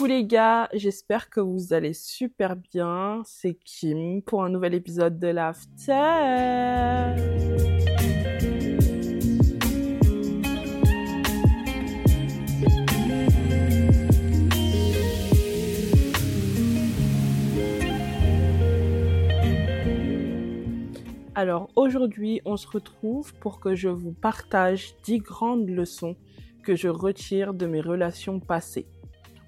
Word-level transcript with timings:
Coucou 0.00 0.08
les 0.08 0.24
gars, 0.24 0.66
j'espère 0.72 1.28
que 1.28 1.40
vous 1.40 1.74
allez 1.74 1.92
super 1.92 2.56
bien. 2.56 3.20
C'est 3.26 3.52
Kim 3.52 4.22
pour 4.22 4.42
un 4.42 4.48
nouvel 4.48 4.72
épisode 4.72 5.18
de 5.18 5.26
l'After. 5.26 5.92
Alors 21.34 21.68
aujourd'hui, 21.76 22.40
on 22.46 22.56
se 22.56 22.66
retrouve 22.68 23.34
pour 23.34 23.60
que 23.60 23.74
je 23.74 23.90
vous 23.90 24.12
partage 24.12 24.94
10 25.04 25.18
grandes 25.18 25.68
leçons 25.68 26.16
que 26.62 26.74
je 26.74 26.88
retire 26.88 27.52
de 27.52 27.66
mes 27.66 27.82
relations 27.82 28.40
passées. 28.40 28.86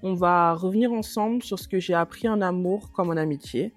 On 0.05 0.15
va 0.15 0.53
revenir 0.53 0.91
ensemble 0.91 1.41
sur 1.43 1.57
ce 1.57 1.69
que 1.69 1.79
j'ai 1.79 1.93
appris 1.93 2.27
en 2.27 2.41
amour 2.41 2.91
comme 2.91 3.09
en 3.09 3.15
amitié. 3.15 3.73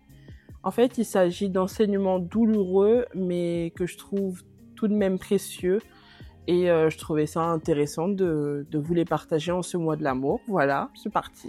En 0.64 0.72
fait, 0.72 0.98
il 0.98 1.04
s'agit 1.04 1.48
d'enseignements 1.48 2.18
douloureux, 2.18 3.06
mais 3.14 3.72
que 3.76 3.86
je 3.86 3.96
trouve 3.96 4.42
tout 4.74 4.88
de 4.88 4.94
même 4.94 5.20
précieux. 5.20 5.80
Et 6.48 6.68
euh, 6.68 6.90
je 6.90 6.98
trouvais 6.98 7.26
ça 7.26 7.42
intéressant 7.42 8.08
de, 8.08 8.66
de 8.68 8.78
vous 8.78 8.92
les 8.92 9.04
partager 9.04 9.52
en 9.52 9.62
ce 9.62 9.76
mois 9.76 9.94
de 9.94 10.02
l'amour. 10.02 10.40
Voilà, 10.48 10.90
c'est 10.96 11.12
parti. 11.12 11.46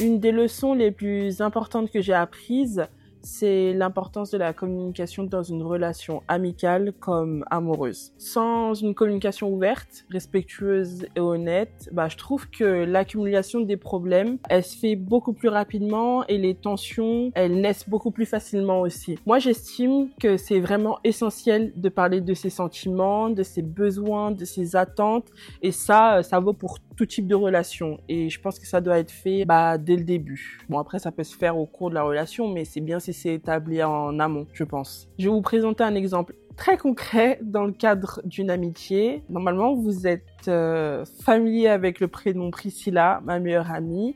Une 0.00 0.20
des 0.20 0.30
leçons 0.30 0.72
les 0.72 0.92
plus 0.92 1.40
importantes 1.40 1.90
que 1.90 2.00
j'ai 2.00 2.14
apprises, 2.14 2.86
c'est 3.22 3.72
l'importance 3.72 4.30
de 4.30 4.38
la 4.38 4.52
communication 4.52 5.24
dans 5.24 5.42
une 5.42 5.62
relation 5.62 6.22
amicale 6.28 6.92
comme 7.00 7.44
amoureuse. 7.50 8.12
Sans 8.18 8.74
une 8.74 8.94
communication 8.94 9.52
ouverte, 9.52 10.04
respectueuse 10.10 11.06
et 11.16 11.20
honnête, 11.20 11.88
bah, 11.92 12.08
je 12.08 12.16
trouve 12.16 12.48
que 12.50 12.64
l'accumulation 12.64 13.60
des 13.60 13.76
problèmes, 13.76 14.38
elle 14.48 14.64
se 14.64 14.76
fait 14.76 14.96
beaucoup 14.96 15.32
plus 15.32 15.48
rapidement 15.48 16.26
et 16.26 16.38
les 16.38 16.54
tensions, 16.54 17.30
elles 17.34 17.60
naissent 17.60 17.88
beaucoup 17.88 18.10
plus 18.10 18.26
facilement 18.26 18.80
aussi. 18.80 19.18
Moi, 19.26 19.38
j'estime 19.38 20.08
que 20.20 20.36
c'est 20.36 20.60
vraiment 20.60 20.98
essentiel 21.04 21.72
de 21.76 21.88
parler 21.88 22.20
de 22.20 22.34
ses 22.34 22.50
sentiments, 22.50 23.30
de 23.30 23.42
ses 23.42 23.62
besoins, 23.62 24.30
de 24.30 24.44
ses 24.44 24.76
attentes 24.76 25.28
et 25.62 25.72
ça, 25.72 26.22
ça 26.22 26.40
vaut 26.40 26.52
pour 26.52 26.78
tout 27.00 27.06
type 27.06 27.26
de 27.26 27.34
relation 27.34 27.98
et 28.10 28.28
je 28.28 28.38
pense 28.38 28.58
que 28.58 28.66
ça 28.66 28.82
doit 28.82 28.98
être 28.98 29.10
fait 29.10 29.46
bah, 29.46 29.78
dès 29.78 29.96
le 29.96 30.04
début. 30.04 30.60
Bon 30.68 30.78
après 30.78 30.98
ça 30.98 31.10
peut 31.10 31.24
se 31.24 31.34
faire 31.34 31.56
au 31.56 31.64
cours 31.64 31.88
de 31.88 31.94
la 31.94 32.02
relation 32.02 32.46
mais 32.46 32.66
c'est 32.66 32.82
bien 32.82 33.00
si 33.00 33.14
c'est 33.14 33.32
établi 33.32 33.82
en 33.82 34.18
amont 34.18 34.46
je 34.52 34.64
pense. 34.64 35.08
Je 35.18 35.24
vais 35.24 35.30
vous 35.30 35.40
présenter 35.40 35.82
un 35.82 35.94
exemple 35.94 36.36
très 36.58 36.76
concret 36.76 37.38
dans 37.42 37.64
le 37.64 37.72
cadre 37.72 38.20
d'une 38.26 38.50
amitié. 38.50 39.22
Normalement 39.30 39.74
vous 39.74 40.06
êtes 40.06 40.46
euh, 40.48 41.06
familier 41.24 41.68
avec 41.68 42.00
le 42.00 42.08
prénom 42.08 42.50
Priscilla, 42.50 43.22
ma 43.24 43.38
meilleure 43.38 43.70
amie. 43.70 44.14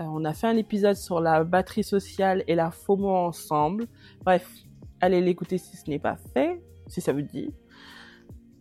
Euh, 0.00 0.02
on 0.02 0.24
a 0.24 0.34
fait 0.34 0.48
un 0.48 0.56
épisode 0.56 0.96
sur 0.96 1.20
la 1.20 1.44
batterie 1.44 1.84
sociale 1.84 2.42
et 2.48 2.56
la 2.56 2.72
FOMO 2.72 3.08
ensemble. 3.08 3.86
Bref, 4.24 4.50
allez 5.00 5.20
l'écouter 5.20 5.58
si 5.58 5.76
ce 5.76 5.88
n'est 5.88 6.00
pas 6.00 6.16
fait, 6.34 6.60
si 6.88 7.00
ça 7.00 7.12
vous 7.12 7.22
dit. 7.22 7.54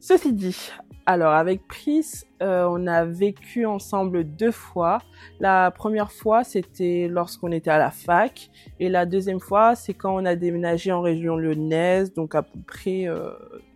Ceci 0.08 0.34
dit, 0.34 0.72
alors 1.08 1.34
avec 1.34 1.68
Pris, 1.68 2.06
euh, 2.44 2.68
on 2.70 2.86
a 2.86 3.06
vécu 3.06 3.66
ensemble 3.66 4.24
deux 4.24 4.52
fois. 4.52 5.00
La 5.40 5.72
première 5.72 6.12
fois, 6.12 6.44
c'était 6.44 7.08
lorsqu'on 7.10 7.52
était 7.52 7.72
à 7.72 7.80
la 7.80 7.90
fac, 7.90 8.52
et 8.80 8.88
la 8.90 9.08
deuxième 9.08 9.40
fois, 9.40 9.74
c'est 9.74 9.96
quand 9.96 10.14
on 10.16 10.24
a 10.26 10.36
déménagé 10.36 10.92
en 10.92 11.02
région 11.02 11.38
lyonnaise, 11.38 12.14
donc 12.14 12.36
à 12.36 12.44
peu 12.44 12.60
près 12.68 13.08
euh, 13.08 13.32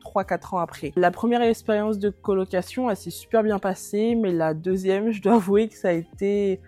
3-4 0.06 0.54
ans 0.54 0.60
après. 0.60 0.92
La 0.96 1.10
première 1.10 1.42
expérience 1.42 1.98
de 1.98 2.12
colocation, 2.12 2.92
elle 2.92 2.98
s'est 2.98 3.10
super 3.10 3.42
bien 3.42 3.58
passée, 3.58 4.14
mais 4.14 4.32
la 4.32 4.54
deuxième, 4.54 5.10
je 5.10 5.24
dois 5.24 5.38
avouer 5.38 5.68
que 5.68 5.78
ça 5.78 5.90
a 5.90 5.94
été 5.94 6.62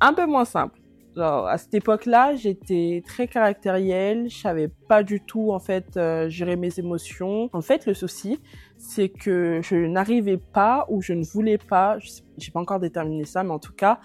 un 0.00 0.12
peu 0.14 0.26
moins 0.26 0.44
simple. 0.44 0.80
Genre, 1.16 1.48
à 1.48 1.58
cette 1.58 1.74
époque-là, 1.74 2.36
j'étais 2.36 3.02
très 3.04 3.26
caractérielle, 3.26 4.30
je 4.30 4.36
savais 4.36 4.68
pas 4.88 5.02
du 5.02 5.20
tout 5.20 5.50
en 5.50 5.58
fait 5.58 5.96
euh, 5.96 6.28
gérer 6.28 6.54
mes 6.54 6.78
émotions. 6.78 7.50
En 7.52 7.60
fait, 7.60 7.86
le 7.86 7.94
souci, 7.94 8.38
c'est 8.80 9.10
que 9.10 9.60
je 9.62 9.76
n'arrivais 9.76 10.38
pas 10.38 10.86
ou 10.88 11.02
je 11.02 11.12
ne 11.12 11.22
voulais 11.22 11.58
pas, 11.58 11.98
j'ai 12.38 12.50
pas 12.50 12.60
encore 12.60 12.80
déterminé 12.80 13.24
ça, 13.24 13.44
mais 13.44 13.50
en 13.50 13.58
tout 13.58 13.74
cas, 13.74 14.00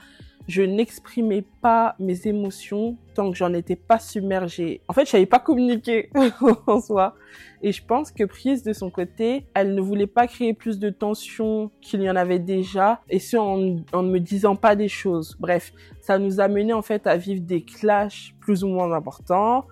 je 0.48 0.62
n'exprimais 0.62 1.44
pas 1.62 1.96
mes 1.98 2.28
émotions 2.28 2.98
tant 3.16 3.32
que 3.32 3.38
j'en 3.38 3.54
étais 3.54 3.76
pas 3.76 3.98
submergée. 4.00 4.82
En 4.88 4.94
fait, 4.94 5.06
je 5.06 5.12
savais 5.12 5.26
pas 5.26 5.40
communiquer 5.40 6.10
en 6.68 6.82
soi. 6.82 7.16
Et 7.64 7.72
je 7.72 7.84
pense 7.84 8.12
que 8.12 8.26
Prise, 8.26 8.62
de 8.62 8.74
son 8.74 8.92
côté, 8.92 9.48
elle 9.56 9.74
ne 9.74 9.82
voulait 9.82 10.08
pas 10.08 10.28
créer 10.28 10.54
plus 10.54 10.78
de 10.78 10.90
tension 10.90 11.72
qu'il 11.82 12.02
y 12.02 12.10
en 12.10 12.16
avait 12.16 12.38
déjà, 12.38 13.02
et 13.10 13.18
ce, 13.18 13.38
en, 13.38 13.78
en 13.94 14.04
ne 14.04 14.12
me 14.12 14.20
disant 14.20 14.56
pas 14.56 14.76
des 14.76 14.90
choses. 14.90 15.36
Bref, 15.40 15.74
ça 16.02 16.20
nous 16.20 16.40
a 16.40 16.48
mené, 16.48 16.74
en 16.74 16.84
fait, 16.84 17.08
à 17.08 17.18
vivre 17.18 17.42
des 17.42 17.64
clashs 17.64 18.36
plus 18.40 18.64
ou 18.64 18.68
moins 18.68 18.92
importants, 18.92 19.66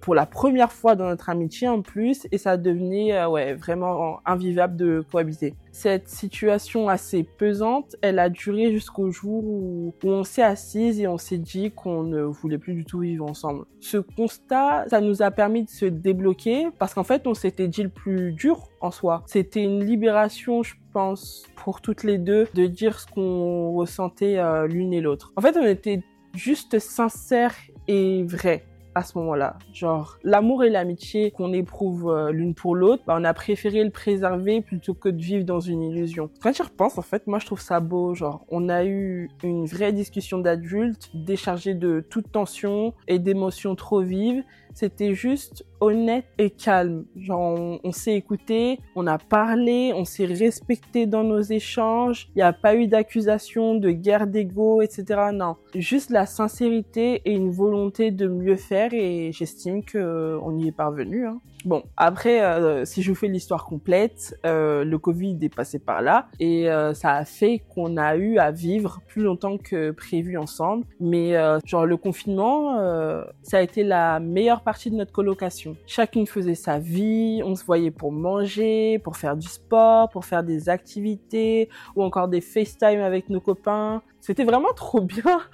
pour 0.00 0.14
la 0.14 0.26
première 0.26 0.72
fois 0.72 0.94
dans 0.94 1.06
notre 1.06 1.28
amitié 1.28 1.68
en 1.68 1.82
plus 1.82 2.26
et 2.32 2.38
ça 2.38 2.56
devenait 2.56 3.16
euh, 3.16 3.28
ouais 3.28 3.54
vraiment 3.54 4.20
invivable 4.24 4.76
de 4.76 5.04
cohabiter. 5.10 5.54
Cette 5.72 6.08
situation 6.08 6.88
assez 6.88 7.24
pesante, 7.24 7.96
elle 8.00 8.18
a 8.18 8.28
duré 8.28 8.70
jusqu'au 8.72 9.10
jour 9.10 9.44
où, 9.44 9.94
où 10.02 10.08
on 10.08 10.24
s'est 10.24 10.42
assise 10.42 11.00
et 11.00 11.08
on 11.08 11.18
s'est 11.18 11.38
dit 11.38 11.72
qu'on 11.72 12.04
ne 12.04 12.22
voulait 12.22 12.58
plus 12.58 12.74
du 12.74 12.84
tout 12.84 13.00
vivre 13.00 13.24
ensemble. 13.24 13.64
Ce 13.80 13.98
constat, 13.98 14.84
ça 14.88 15.00
nous 15.00 15.22
a 15.22 15.30
permis 15.30 15.64
de 15.64 15.70
se 15.70 15.86
débloquer 15.86 16.68
parce 16.78 16.94
qu'en 16.94 17.04
fait 17.04 17.26
on 17.26 17.34
s'était 17.34 17.68
dit 17.68 17.82
le 17.82 17.88
plus 17.88 18.32
dur 18.32 18.68
en 18.80 18.90
soi. 18.90 19.22
C'était 19.26 19.62
une 19.62 19.84
libération, 19.84 20.62
je 20.62 20.74
pense, 20.92 21.44
pour 21.56 21.80
toutes 21.80 22.04
les 22.04 22.18
deux 22.18 22.46
de 22.54 22.66
dire 22.66 23.00
ce 23.00 23.06
qu'on 23.06 23.72
ressentait 23.72 24.38
euh, 24.38 24.66
l'une 24.66 24.92
et 24.92 25.00
l'autre. 25.00 25.32
En 25.36 25.40
fait 25.40 25.56
on 25.56 25.64
était 25.64 26.02
juste 26.34 26.78
sincères 26.78 27.54
et 27.88 28.22
vrais 28.24 28.64
à 28.94 29.02
ce 29.02 29.18
moment-là. 29.18 29.58
Genre, 29.72 30.18
l'amour 30.22 30.64
et 30.64 30.70
l'amitié 30.70 31.30
qu'on 31.30 31.52
éprouve 31.52 32.10
euh, 32.10 32.30
l'une 32.30 32.54
pour 32.54 32.74
l'autre, 32.74 33.02
bah, 33.06 33.16
on 33.18 33.24
a 33.24 33.34
préféré 33.34 33.82
le 33.84 33.90
préserver 33.90 34.60
plutôt 34.60 34.94
que 34.94 35.08
de 35.08 35.20
vivre 35.20 35.44
dans 35.44 35.60
une 35.60 35.82
illusion. 35.82 36.30
Quand 36.40 36.52
j'y 36.54 36.62
repense, 36.62 36.98
en 36.98 37.02
fait, 37.02 37.26
moi, 37.26 37.38
je 37.38 37.46
trouve 37.46 37.60
ça 37.60 37.80
beau. 37.80 38.14
Genre, 38.14 38.44
on 38.48 38.68
a 38.68 38.84
eu 38.84 39.30
une 39.42 39.66
vraie 39.66 39.92
discussion 39.92 40.38
d'adultes, 40.38 41.10
déchargée 41.14 41.74
de 41.74 42.04
toute 42.08 42.30
tension 42.30 42.94
et 43.08 43.18
d'émotions 43.18 43.74
trop 43.74 44.00
vives. 44.00 44.42
C'était 44.74 45.14
juste 45.14 45.64
honnête 45.80 46.24
et 46.38 46.50
calme. 46.50 47.04
Genre, 47.16 47.80
on, 47.82 47.92
s'est 47.92 48.14
écouté, 48.14 48.80
on 48.96 49.06
a 49.06 49.18
parlé, 49.18 49.92
on 49.94 50.04
s'est 50.04 50.26
respecté 50.26 51.06
dans 51.06 51.24
nos 51.24 51.40
échanges. 51.40 52.28
Il 52.34 52.38
n'y 52.38 52.42
a 52.42 52.52
pas 52.52 52.74
eu 52.74 52.86
d'accusation, 52.86 53.76
de 53.76 53.90
guerre 53.90 54.26
d'ego, 54.26 54.82
etc. 54.82 55.30
Non. 55.32 55.56
Juste 55.74 56.10
la 56.10 56.26
sincérité 56.26 57.22
et 57.24 57.32
une 57.32 57.50
volonté 57.50 58.10
de 58.10 58.26
mieux 58.26 58.56
faire 58.56 58.92
et 58.92 59.30
j'estime 59.32 59.84
que 59.84 60.38
on 60.42 60.58
y 60.58 60.68
est 60.68 60.72
parvenu. 60.72 61.26
Hein. 61.26 61.40
Bon, 61.64 61.82
après, 61.96 62.42
euh, 62.42 62.84
si 62.84 63.02
je 63.02 63.10
vous 63.10 63.14
fais 63.14 63.28
l'histoire 63.28 63.64
complète, 63.64 64.38
euh, 64.44 64.84
le 64.84 64.98
Covid 64.98 65.38
est 65.40 65.54
passé 65.54 65.78
par 65.78 66.02
là 66.02 66.28
et 66.38 66.70
euh, 66.70 66.92
ça 66.92 67.12
a 67.12 67.24
fait 67.24 67.62
qu'on 67.74 67.96
a 67.96 68.16
eu 68.16 68.36
à 68.36 68.50
vivre 68.50 69.00
plus 69.08 69.22
longtemps 69.22 69.56
que 69.56 69.90
prévu 69.90 70.36
ensemble. 70.36 70.84
Mais 71.00 71.36
euh, 71.36 71.58
genre 71.64 71.86
le 71.86 71.96
confinement, 71.96 72.78
euh, 72.78 73.24
ça 73.42 73.58
a 73.58 73.60
été 73.62 73.82
la 73.82 74.20
meilleure 74.20 74.60
partie 74.64 74.90
de 74.90 74.96
notre 74.96 75.12
colocation. 75.12 75.76
Chacune 75.86 76.26
faisait 76.26 76.54
sa 76.54 76.78
vie, 76.78 77.42
on 77.44 77.54
se 77.54 77.64
voyait 77.64 77.90
pour 77.90 78.10
manger, 78.10 78.98
pour 78.98 79.16
faire 79.16 79.36
du 79.36 79.46
sport, 79.46 80.08
pour 80.08 80.24
faire 80.24 80.42
des 80.42 80.68
activités 80.68 81.68
ou 81.94 82.02
encore 82.02 82.28
des 82.28 82.40
FaceTime 82.40 83.00
avec 83.00 83.28
nos 83.28 83.40
copains. 83.40 84.02
C'était 84.20 84.44
vraiment 84.44 84.72
trop 84.74 85.00
bien. 85.00 85.22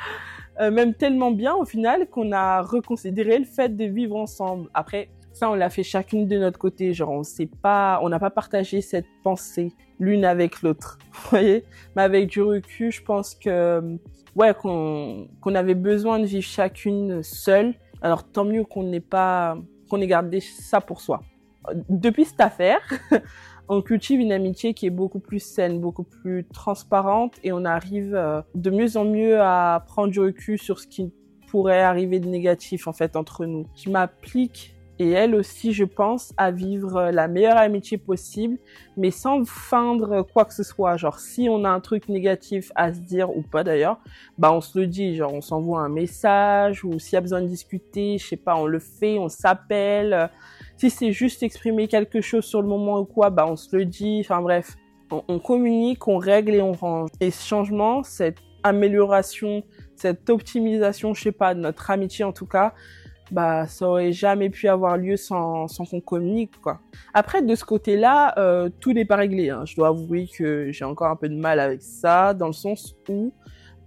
Euh, 0.60 0.70
même 0.70 0.92
tellement 0.92 1.30
bien 1.30 1.54
au 1.54 1.64
final 1.64 2.06
qu'on 2.10 2.32
a 2.32 2.60
reconsidéré 2.60 3.38
le 3.38 3.46
fait 3.46 3.74
de 3.74 3.84
vivre 3.84 4.16
ensemble. 4.16 4.68
Après, 4.74 5.08
ça, 5.32 5.50
on 5.50 5.54
l'a 5.54 5.70
fait 5.70 5.82
chacune 5.82 6.26
de 6.26 6.36
notre 6.38 6.58
côté. 6.58 6.92
Genre, 6.92 7.10
on 7.10 7.22
sait 7.22 7.48
pas, 7.62 8.00
on 8.02 8.08
n'a 8.08 8.18
pas 8.18 8.28
partagé 8.30 8.82
cette 8.82 9.06
pensée 9.22 9.72
l'une 9.98 10.24
avec 10.24 10.62
l'autre. 10.62 10.98
Voyez? 11.30 11.64
Mais 11.96 12.02
avec 12.02 12.26
du 12.28 12.42
recul, 12.42 12.90
je 12.90 13.02
pense 13.02 13.34
que, 13.34 13.96
ouais, 14.34 14.52
qu'on, 14.54 15.28
qu'on 15.40 15.54
avait 15.54 15.74
besoin 15.74 16.18
de 16.18 16.26
vivre 16.26 16.44
chacune 16.44 17.22
seule. 17.22 17.74
Alors, 18.02 18.24
tant 18.24 18.44
mieux 18.44 18.64
qu'on 18.64 18.84
n'ait 18.84 19.00
pas, 19.00 19.58
qu'on 19.88 20.00
ait 20.00 20.06
gardé 20.06 20.40
ça 20.40 20.80
pour 20.80 21.00
soi. 21.00 21.22
Depuis 21.88 22.24
cette 22.24 22.40
affaire, 22.40 22.80
on 23.68 23.82
cultive 23.82 24.20
une 24.20 24.32
amitié 24.32 24.74
qui 24.74 24.86
est 24.86 24.90
beaucoup 24.90 25.20
plus 25.20 25.40
saine, 25.40 25.80
beaucoup 25.80 26.04
plus 26.04 26.44
transparente 26.52 27.34
et 27.44 27.52
on 27.52 27.64
arrive 27.64 28.14
euh, 28.14 28.42
de 28.54 28.70
mieux 28.70 28.96
en 28.96 29.04
mieux 29.04 29.40
à 29.40 29.84
prendre 29.86 30.10
du 30.10 30.20
recul 30.20 30.58
sur 30.58 30.80
ce 30.80 30.86
qui 30.86 31.12
pourrait 31.48 31.82
arriver 31.82 32.20
de 32.20 32.28
négatif 32.28 32.86
en 32.86 32.92
fait 32.92 33.16
entre 33.16 33.44
nous. 33.44 33.66
Je 33.76 33.90
m'applique 33.90 34.74
et 35.00 35.12
elle 35.12 35.34
aussi, 35.34 35.72
je 35.72 35.84
pense, 35.84 36.34
à 36.36 36.50
vivre 36.50 37.10
la 37.10 37.26
meilleure 37.26 37.56
amitié 37.56 37.96
possible, 37.96 38.58
mais 38.98 39.10
sans 39.10 39.46
feindre 39.46 40.26
quoi 40.30 40.44
que 40.44 40.52
ce 40.52 40.62
soit. 40.62 40.98
Genre, 40.98 41.18
si 41.18 41.48
on 41.48 41.64
a 41.64 41.70
un 41.70 41.80
truc 41.80 42.10
négatif 42.10 42.70
à 42.74 42.92
se 42.92 43.00
dire, 43.00 43.34
ou 43.34 43.40
pas 43.40 43.64
d'ailleurs, 43.64 43.98
bah 44.36 44.52
on 44.52 44.60
se 44.60 44.78
le 44.78 44.86
dit. 44.86 45.16
Genre, 45.16 45.32
on 45.32 45.40
s'envoie 45.40 45.80
un 45.80 45.88
message, 45.88 46.84
ou 46.84 46.98
s'il 46.98 47.14
y 47.14 47.16
a 47.16 47.22
besoin 47.22 47.40
de 47.40 47.46
discuter, 47.46 48.18
je 48.18 48.26
sais 48.26 48.36
pas, 48.36 48.56
on 48.56 48.66
le 48.66 48.78
fait, 48.78 49.18
on 49.18 49.30
s'appelle. 49.30 50.28
Si 50.76 50.90
c'est 50.90 51.12
juste 51.12 51.42
exprimer 51.42 51.88
quelque 51.88 52.20
chose 52.20 52.44
sur 52.44 52.60
le 52.60 52.68
moment 52.68 53.00
ou 53.00 53.06
quoi, 53.06 53.30
bah 53.30 53.46
on 53.48 53.56
se 53.56 53.74
le 53.74 53.86
dit. 53.86 54.20
Enfin 54.22 54.42
bref, 54.42 54.76
on, 55.10 55.24
on 55.28 55.38
communique, 55.38 56.06
on 56.08 56.18
règle 56.18 56.52
et 56.52 56.60
on 56.60 56.72
range. 56.72 57.08
Et 57.20 57.30
ce 57.30 57.42
changement, 57.42 58.02
cette 58.02 58.36
amélioration, 58.62 59.62
cette 59.96 60.28
optimisation, 60.28 61.14
je 61.14 61.22
sais 61.22 61.32
pas, 61.32 61.54
de 61.54 61.60
notre 61.60 61.90
amitié 61.90 62.22
en 62.22 62.32
tout 62.32 62.44
cas, 62.46 62.74
bah 63.30 63.66
ça 63.66 63.88
aurait 63.88 64.12
jamais 64.12 64.50
pu 64.50 64.68
avoir 64.68 64.96
lieu 64.96 65.16
sans, 65.16 65.68
sans 65.68 65.84
qu'on 65.84 66.00
communique 66.00 66.60
quoi. 66.60 66.80
Après 67.14 67.42
de 67.42 67.54
ce 67.54 67.64
côté-là, 67.64 68.34
euh, 68.38 68.68
tout 68.80 68.92
n'est 68.92 69.04
pas 69.04 69.16
réglé. 69.16 69.50
Hein. 69.50 69.64
Je 69.64 69.76
dois 69.76 69.88
avouer 69.88 70.28
que 70.28 70.70
j'ai 70.72 70.84
encore 70.84 71.08
un 71.08 71.16
peu 71.16 71.28
de 71.28 71.36
mal 71.36 71.60
avec 71.60 71.82
ça, 71.82 72.34
dans 72.34 72.48
le 72.48 72.52
sens 72.52 72.96
où 73.08 73.32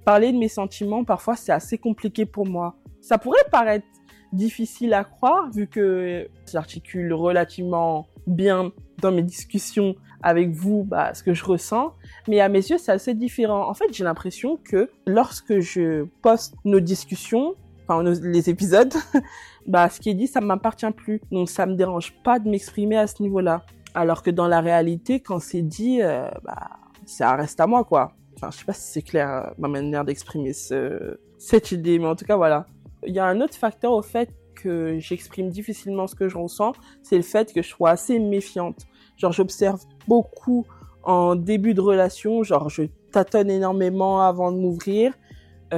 parler 0.06 0.32
de 0.32 0.38
mes 0.38 0.50
sentiments 0.50 1.04
parfois 1.04 1.36
c'est 1.36 1.52
assez 1.52 1.78
compliqué 1.78 2.26
pour 2.26 2.46
moi. 2.46 2.76
Ça 3.02 3.18
pourrait 3.18 3.46
paraître 3.52 3.86
difficile 4.32 4.94
à 4.94 5.04
croire 5.04 5.50
vu 5.52 5.68
que 5.68 6.28
j'articule 6.52 7.14
relativement 7.14 8.08
bien 8.26 8.72
dans 9.02 9.12
mes 9.12 9.22
discussions 9.22 9.96
avec 10.24 10.52
vous 10.52 10.86
bah, 10.86 11.14
ce 11.14 11.22
que 11.22 11.34
je 11.34 11.44
ressens, 11.44 11.94
mais 12.30 12.40
à 12.40 12.48
mes 12.48 12.60
yeux 12.60 12.78
c'est 12.78 12.92
assez 12.92 13.14
différent. 13.14 13.70
En 13.70 13.74
fait 13.74 13.94
j'ai 13.94 14.06
l'impression 14.06 14.58
que 14.64 14.90
lorsque 15.06 15.60
je 15.60 16.06
poste 16.22 16.56
nos 16.64 16.80
discussions, 16.80 17.56
enfin 17.88 18.04
les 18.04 18.50
épisodes, 18.50 18.94
bah 19.68 19.90
ce 19.90 20.00
qui 20.00 20.10
est 20.10 20.14
dit 20.14 20.28
ça 20.28 20.42
m'appartient 20.42 20.92
plus. 20.92 21.22
Donc 21.32 21.50
ça 21.50 21.66
me 21.66 21.76
dérange 21.76 22.14
pas 22.24 22.40
de 22.40 22.50
m'exprimer 22.50 22.98
à 22.98 23.08
ce 23.08 23.22
niveau-là. 23.22 23.64
Alors 23.94 24.24
que 24.24 24.32
dans 24.32 24.48
la 24.48 24.62
réalité, 24.62 25.20
quand 25.20 25.40
c'est 25.40 25.62
dit, 25.62 26.02
euh, 26.02 26.30
bah 26.44 26.70
ça 27.06 27.36
reste 27.36 27.60
à 27.60 27.68
moi 27.68 27.84
quoi. 27.84 28.14
Enfin 28.36 28.50
je 28.52 28.58
sais 28.58 28.66
pas 28.66 28.74
si 28.74 28.92
c'est 28.92 29.02
clair 29.02 29.30
euh, 29.30 29.50
ma 29.58 29.68
manière 29.68 30.06
d'exprimer 30.06 30.54
ce, 30.54 31.18
cette 31.38 31.72
idée, 31.72 32.00
mais 32.00 32.08
en 32.08 32.16
tout 32.16 32.26
cas 32.26 32.38
voilà. 32.38 32.66
Il 33.06 33.14
y 33.14 33.20
a 33.20 33.26
un 33.26 33.42
autre 33.42 33.56
facteur 33.56 33.92
au 33.92 34.02
fait 34.02 34.30
que 34.56 34.98
j'exprime 35.00 35.50
difficilement 35.50 36.08
ce 36.08 36.16
que 36.16 36.30
je 36.30 36.38
ressens, 36.38 36.74
c'est 37.02 37.18
le 37.18 37.24
fait 37.24 37.54
que 37.54 37.62
je 37.62 37.68
sois 37.68 37.90
assez 37.92 38.18
méfiante. 38.20 38.86
Genre 39.18 39.32
j'observe 39.32 39.82
beaucoup 40.08 40.66
en 41.04 41.36
début 41.36 41.74
de 41.74 41.82
relation, 41.82 42.44
genre 42.44 42.70
je 42.70 42.84
tâtonne 43.12 43.52
énormément 43.52 44.22
avant 44.22 44.52
de 44.52 44.58
m'ouvrir 44.58 45.14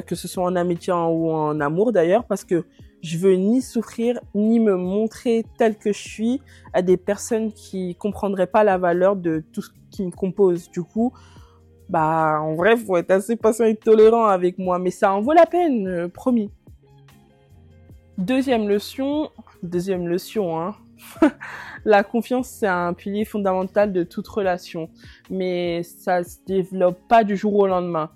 que 0.06 0.16
ce 0.16 0.28
soit 0.28 0.44
en 0.44 0.56
amitié 0.56 0.94
ou 0.94 1.32
en 1.32 1.60
amour 1.60 1.92
d'ailleurs, 1.92 2.26
parce 2.26 2.44
que 2.44 2.66
je 3.02 3.18
veux 3.18 3.36
ni 3.36 3.62
souffrir 3.62 4.20
ni 4.34 4.60
me 4.60 4.76
montrer 4.76 5.46
tel 5.58 5.78
que 5.78 5.94
je 5.94 6.02
suis 6.02 6.42
à 6.74 6.82
des 6.82 6.98
personnes 6.98 7.52
qui 7.52 7.96
comprendraient 7.96 8.48
pas 8.48 8.64
la 8.64 8.78
valeur 8.78 9.16
de 9.16 9.44
tout 9.54 9.62
ce 9.62 9.70
qui 9.92 10.04
me 10.04 10.12
compose. 10.12 10.72
Du 10.72 10.82
coup, 10.82 11.14
bah 11.88 12.40
en 12.42 12.56
vrai, 12.56 12.76
faut 12.78 12.98
être 12.98 13.12
assez 13.12 13.36
patient 13.36 13.66
et 13.66 13.76
tolérant 13.76 14.26
avec 14.26 14.58
moi, 14.58 14.80
mais 14.80 14.92
ça 14.92 15.14
en 15.14 15.22
vaut 15.22 15.34
la 15.34 15.46
peine, 15.46 15.88
euh, 15.88 16.08
promis. 16.08 16.50
Deuxième 18.18 18.68
leçon, 18.68 19.30
deuxième 19.62 20.08
leçon, 20.08 20.58
hein. 20.58 20.76
la 21.86 22.04
confiance, 22.04 22.48
c'est 22.48 22.68
un 22.68 22.94
pilier 22.94 23.26
fondamental 23.26 23.92
de 23.94 24.04
toute 24.04 24.28
relation, 24.28 24.90
mais 25.30 25.84
ça 25.84 26.24
se 26.24 26.38
développe 26.48 26.98
pas 27.08 27.24
du 27.24 27.38
jour 27.38 27.54
au 27.54 27.68
lendemain. 27.68 28.10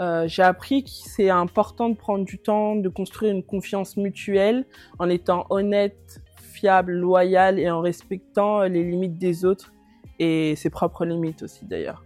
Euh, 0.00 0.28
j'ai 0.28 0.42
appris 0.42 0.84
que 0.84 0.90
c'est 0.90 1.30
important 1.30 1.88
de 1.88 1.96
prendre 1.96 2.24
du 2.24 2.38
temps, 2.38 2.76
de 2.76 2.88
construire 2.88 3.32
une 3.32 3.42
confiance 3.42 3.96
mutuelle 3.96 4.64
en 4.98 5.08
étant 5.08 5.46
honnête, 5.50 6.20
fiable, 6.36 6.92
loyal 6.92 7.58
et 7.58 7.70
en 7.70 7.80
respectant 7.80 8.62
les 8.62 8.84
limites 8.84 9.18
des 9.18 9.44
autres 9.44 9.72
et 10.18 10.54
ses 10.56 10.70
propres 10.70 11.04
limites 11.04 11.42
aussi 11.42 11.64
d'ailleurs. 11.64 12.04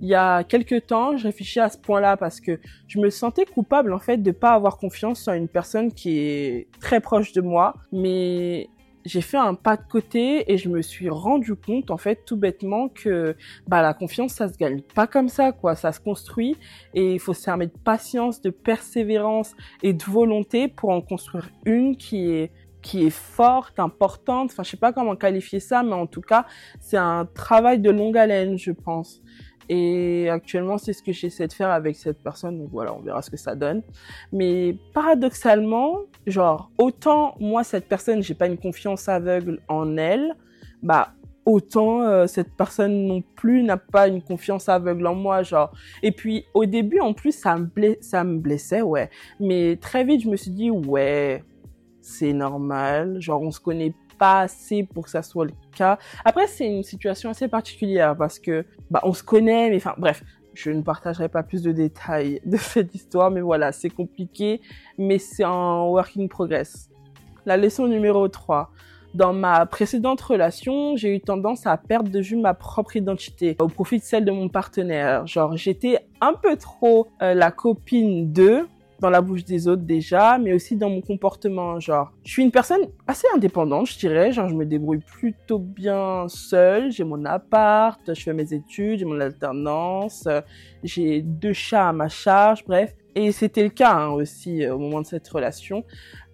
Il 0.00 0.08
y 0.08 0.14
a 0.14 0.44
quelques 0.44 0.86
temps, 0.86 1.16
je 1.16 1.24
réfléchis 1.24 1.58
à 1.58 1.68
ce 1.68 1.76
point-là 1.76 2.16
parce 2.16 2.40
que 2.40 2.60
je 2.86 3.00
me 3.00 3.10
sentais 3.10 3.44
coupable 3.44 3.92
en 3.92 3.98
fait 3.98 4.18
de 4.18 4.30
pas 4.30 4.52
avoir 4.52 4.78
confiance 4.78 5.26
en 5.26 5.32
une 5.32 5.48
personne 5.48 5.92
qui 5.92 6.18
est 6.18 6.68
très 6.80 7.00
proche 7.00 7.32
de 7.32 7.40
moi, 7.40 7.74
mais 7.90 8.68
j'ai 9.04 9.20
fait 9.20 9.36
un 9.36 9.54
pas 9.54 9.76
de 9.76 9.82
côté 9.88 10.52
et 10.52 10.58
je 10.58 10.68
me 10.68 10.82
suis 10.82 11.08
rendu 11.08 11.54
compte 11.54 11.90
en 11.90 11.96
fait 11.96 12.24
tout 12.26 12.36
bêtement 12.36 12.88
que 12.88 13.36
bah 13.66 13.82
la 13.82 13.94
confiance 13.94 14.34
ça 14.34 14.48
se 14.48 14.56
gagne 14.56 14.82
pas 14.82 15.06
comme 15.06 15.28
ça 15.28 15.52
quoi, 15.52 15.74
ça 15.74 15.92
se 15.92 16.00
construit 16.00 16.56
et 16.94 17.14
il 17.14 17.20
faut 17.20 17.34
se 17.34 17.48
de 17.48 17.70
patience, 17.84 18.40
de 18.40 18.50
persévérance 18.50 19.54
et 19.82 19.92
de 19.92 20.04
volonté 20.04 20.68
pour 20.68 20.90
en 20.90 21.00
construire 21.00 21.48
une 21.64 21.96
qui 21.96 22.30
est 22.30 22.52
qui 22.80 23.04
est 23.04 23.10
forte, 23.10 23.80
importante, 23.80 24.50
enfin 24.52 24.62
je 24.62 24.70
sais 24.70 24.76
pas 24.76 24.92
comment 24.92 25.16
qualifier 25.16 25.60
ça 25.60 25.82
mais 25.82 25.94
en 25.94 26.06
tout 26.06 26.20
cas, 26.20 26.46
c'est 26.80 26.96
un 26.96 27.26
travail 27.26 27.80
de 27.80 27.90
longue 27.90 28.16
haleine, 28.16 28.56
je 28.56 28.70
pense. 28.70 29.20
Et 29.68 30.28
actuellement, 30.30 30.78
c'est 30.78 30.92
ce 30.92 31.02
que 31.02 31.12
j'essaie 31.12 31.46
de 31.46 31.52
faire 31.52 31.70
avec 31.70 31.96
cette 31.96 32.22
personne. 32.22 32.58
Donc 32.58 32.70
voilà, 32.70 32.94
on 32.94 33.00
verra 33.00 33.22
ce 33.22 33.30
que 33.30 33.36
ça 33.36 33.54
donne. 33.54 33.82
Mais 34.32 34.76
paradoxalement, 34.94 36.00
genre, 36.26 36.70
autant 36.78 37.34
moi, 37.38 37.64
cette 37.64 37.86
personne, 37.86 38.22
j'ai 38.22 38.34
pas 38.34 38.46
une 38.46 38.58
confiance 38.58 39.08
aveugle 39.08 39.60
en 39.68 39.96
elle, 39.96 40.34
bah, 40.82 41.12
autant 41.48 42.02
euh, 42.02 42.26
cette 42.26 42.54
personne 42.56 43.06
non 43.06 43.22
plus 43.22 43.62
n'a 43.62 43.78
pas 43.78 44.06
une 44.06 44.20
confiance 44.20 44.68
aveugle 44.68 45.06
en 45.06 45.14
moi 45.14 45.42
genre 45.42 45.72
et 46.02 46.12
puis 46.12 46.44
au 46.52 46.66
début 46.66 47.00
en 47.00 47.14
plus 47.14 47.32
ça 47.32 47.56
me 47.56 47.68
ça 48.02 48.22
me 48.22 48.38
blessait 48.38 48.82
ouais 48.82 49.08
mais 49.40 49.78
très 49.80 50.04
vite 50.04 50.24
je 50.24 50.28
me 50.28 50.36
suis 50.36 50.50
dit 50.50 50.70
ouais 50.70 51.42
c'est 52.02 52.34
normal 52.34 53.18
genre 53.20 53.40
on 53.40 53.50
se 53.50 53.60
connaît 53.60 53.94
pas 54.18 54.40
assez 54.40 54.82
pour 54.82 55.04
que 55.04 55.10
ça 55.10 55.22
soit 55.22 55.44
le 55.44 55.52
cas. 55.74 55.98
Après, 56.24 56.46
c'est 56.46 56.66
une 56.66 56.82
situation 56.82 57.30
assez 57.30 57.48
particulière 57.48 58.16
parce 58.16 58.38
que, 58.38 58.64
bah, 58.90 59.00
on 59.04 59.12
se 59.12 59.22
connaît, 59.22 59.70
mais 59.70 59.76
enfin, 59.76 59.94
bref, 59.98 60.22
je 60.54 60.70
ne 60.70 60.82
partagerai 60.82 61.28
pas 61.28 61.42
plus 61.42 61.62
de 61.62 61.72
détails 61.72 62.40
de 62.46 62.56
cette 62.56 62.94
histoire, 62.94 63.30
mais 63.30 63.40
voilà, 63.40 63.72
c'est 63.72 63.90
compliqué, 63.90 64.60
mais 64.98 65.18
c'est 65.18 65.44
en 65.44 65.88
working 65.88 66.28
progress. 66.28 66.90
La 67.46 67.56
leçon 67.56 67.86
numéro 67.86 68.26
3. 68.28 68.70
Dans 69.14 69.32
ma 69.32 69.64
précédente 69.64 70.20
relation, 70.20 70.94
j'ai 70.96 71.16
eu 71.16 71.20
tendance 71.20 71.66
à 71.66 71.76
perdre 71.78 72.10
de 72.10 72.20
vue 72.20 72.36
ma 72.36 72.52
propre 72.52 72.96
identité 72.96 73.56
au 73.58 73.68
profit 73.68 73.98
de 73.98 74.04
celle 74.04 74.24
de 74.26 74.30
mon 74.30 74.50
partenaire. 74.50 75.26
Genre, 75.26 75.56
j'étais 75.56 76.06
un 76.20 76.34
peu 76.34 76.56
trop 76.56 77.08
euh, 77.22 77.32
la 77.32 77.50
copine 77.50 78.30
d'eux 78.32 78.68
dans 79.00 79.10
la 79.10 79.20
bouche 79.20 79.44
des 79.44 79.68
autres 79.68 79.82
déjà, 79.82 80.38
mais 80.38 80.52
aussi 80.52 80.76
dans 80.76 80.90
mon 80.90 81.00
comportement. 81.00 81.78
Genre, 81.80 82.12
je 82.24 82.32
suis 82.32 82.42
une 82.42 82.50
personne 82.50 82.82
assez 83.06 83.26
indépendante, 83.34 83.86
je 83.86 83.98
dirais. 83.98 84.32
Genre, 84.32 84.48
je 84.48 84.54
me 84.54 84.66
débrouille 84.66 84.98
plutôt 84.98 85.58
bien 85.58 86.26
seule. 86.28 86.90
J'ai 86.90 87.04
mon 87.04 87.24
appart, 87.24 88.00
je 88.06 88.22
fais 88.22 88.32
mes 88.32 88.52
études, 88.52 88.98
j'ai 89.00 89.04
mon 89.04 89.20
alternance, 89.20 90.28
j'ai 90.82 91.22
deux 91.22 91.52
chats 91.52 91.88
à 91.88 91.92
ma 91.92 92.08
charge, 92.08 92.64
bref. 92.64 92.94
Et 93.14 93.32
c'était 93.32 93.64
le 93.64 93.70
cas 93.70 93.94
hein, 93.94 94.10
aussi 94.10 94.64
euh, 94.64 94.74
au 94.74 94.78
moment 94.78 95.00
de 95.00 95.06
cette 95.06 95.28
relation. 95.28 95.84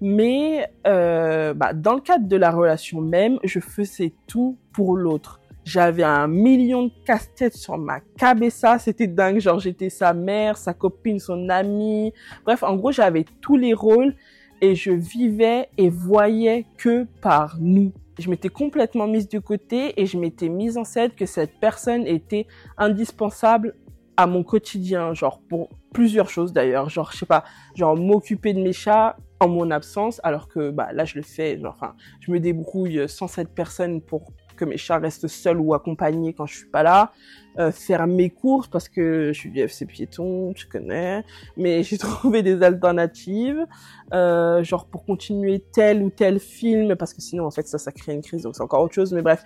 Mais 0.03 0.67
euh, 0.87 1.55
bah, 1.55 1.73
dans 1.73 1.95
le 1.95 2.01
cadre 2.01 2.29
de 2.29 2.37
la 2.37 2.51
relation 2.51 3.01
même, 3.01 3.39
je 3.43 3.59
faisais 3.59 4.13
tout 4.27 4.59
pour 4.73 4.97
l'autre. 4.97 5.41
J'avais 5.65 6.03
un 6.03 6.29
million 6.29 6.85
de 6.85 6.93
casse-têtes 7.07 7.57
sur 7.57 7.79
ma 7.79 8.01
cabessa, 8.19 8.79
c'était 8.79 9.07
dingue. 9.07 9.41
Genre, 9.41 9.59
j'étais 9.59 9.89
sa 9.89 10.13
mère, 10.13 10.59
sa 10.59 10.75
copine, 10.75 11.19
son 11.19 11.49
amie. 11.49 12.13
Bref, 12.45 12.63
en 12.63 12.77
gros, 12.77 12.93
j'avais 12.93 13.25
tous 13.41 13.57
les 13.57 13.73
rôles 13.73 14.15
et 14.61 14.75
je 14.75 14.91
vivais 14.91 15.69
et 15.79 15.89
voyais 15.89 16.67
que 16.77 17.05
par 17.23 17.57
nous. 17.61 17.93
Je 18.19 18.31
m'étais 18.31 18.51
complètement 18.51 19.07
mise 19.07 19.29
de 19.29 19.39
côté 19.39 20.01
et 20.01 20.07
je 20.07 20.19
m'étais 20.19 20.49
mise 20.49 20.77
en 20.77 20.85
scène 20.85 21.11
que 21.11 21.27
cette 21.27 21.59
personne 21.59 22.07
était 22.07 22.47
indispensable 22.79 23.75
à 24.17 24.27
mon 24.27 24.45
quotidien, 24.45 25.13
genre 25.15 25.41
pour 25.49 25.71
plusieurs 25.93 26.29
choses 26.29 26.53
d'ailleurs, 26.53 26.89
genre 26.89 27.11
je 27.11 27.19
sais 27.19 27.27
pas, 27.27 27.43
genre 27.75 27.97
m'occuper 27.97 28.53
de 28.53 28.61
mes 28.61 28.73
chats 28.73 29.17
en 29.41 29.49
mon 29.49 29.71
absence, 29.73 30.21
alors 30.23 30.47
que 30.47 30.71
bah 30.71 30.93
là 30.93 31.05
je 31.05 31.17
le 31.17 31.23
fais, 31.23 31.59
genre 31.59 31.75
enfin 31.77 31.97
je 32.21 32.31
me 32.31 32.39
débrouille 32.39 33.09
sans 33.09 33.27
cette 33.27 33.53
personne 33.53 34.01
pour 34.01 34.33
que 34.55 34.65
mes 34.65 34.77
chats 34.77 34.99
restent 34.99 35.29
seuls 35.29 35.59
ou 35.59 35.75
accompagnés 35.75 36.33
quand 36.33 36.47
je 36.47 36.57
suis 36.57 36.69
pas 36.69 36.83
là, 36.83 37.13
euh, 37.59 37.71
faire 37.71 38.07
mes 38.07 38.31
courses 38.31 38.69
parce 38.69 38.89
que 38.89 39.33
je 39.33 39.39
suis 39.39 39.51
du 39.51 39.61
FC 39.61 39.87
piéton, 39.87 40.53
tu 40.55 40.67
connais, 40.67 41.25
mais 41.57 41.83
j'ai 41.83 41.99
trouvé 41.99 42.43
des 42.43 42.63
alternatives, 42.63 43.67
euh, 44.13 44.63
genre 44.65 44.87
pour 44.87 45.05
continuer 45.05 45.63
tel 45.73 46.03
ou 46.03 46.11
tel 46.11 46.41
film 46.41 46.97
parce 46.97 47.15
que 47.15 47.21
sinon 47.21 47.47
en 47.47 47.51
fait 47.51 47.67
ça 47.67 47.79
ça 47.79 47.93
crée 47.93 48.15
une 48.15 48.23
crise 48.23 48.43
donc 48.43 48.57
c'est 48.57 48.63
encore 48.63 48.83
autre 48.83 48.95
chose, 48.95 49.13
mais 49.13 49.23
bref. 49.23 49.43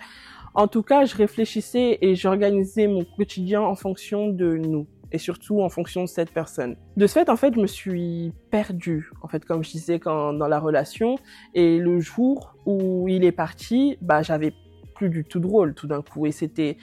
En 0.55 0.67
tout 0.67 0.81
cas, 0.81 1.05
je 1.05 1.15
réfléchissais 1.15 1.99
et 2.01 2.15
j'organisais 2.15 2.87
mon 2.87 3.05
quotidien 3.05 3.61
en 3.61 3.75
fonction 3.75 4.29
de 4.29 4.57
nous 4.57 4.87
et 5.11 5.17
surtout 5.17 5.61
en 5.61 5.69
fonction 5.69 6.01
de 6.01 6.07
cette 6.07 6.31
personne. 6.31 6.75
De 6.97 7.07
ce 7.07 7.13
fait, 7.13 7.29
en 7.29 7.35
fait, 7.35 7.53
je 7.55 7.59
me 7.59 7.67
suis 7.67 8.31
perdue, 8.51 9.11
en 9.21 9.27
fait, 9.27 9.43
comme 9.45 9.63
je 9.63 9.71
disais 9.71 9.99
quand, 9.99 10.33
dans 10.33 10.47
la 10.47 10.59
relation. 10.59 11.17
Et 11.53 11.77
le 11.77 11.99
jour 11.99 12.55
où 12.65 13.07
il 13.07 13.23
est 13.23 13.31
parti, 13.31 13.97
bah, 14.01 14.21
j'avais 14.21 14.53
plus 14.99 15.09
du 15.09 15.23
tout 15.23 15.39
drôle 15.39 15.73
tout 15.73 15.87
d'un 15.87 16.01
coup. 16.01 16.25
Et 16.25 16.33
c'était, 16.33 16.75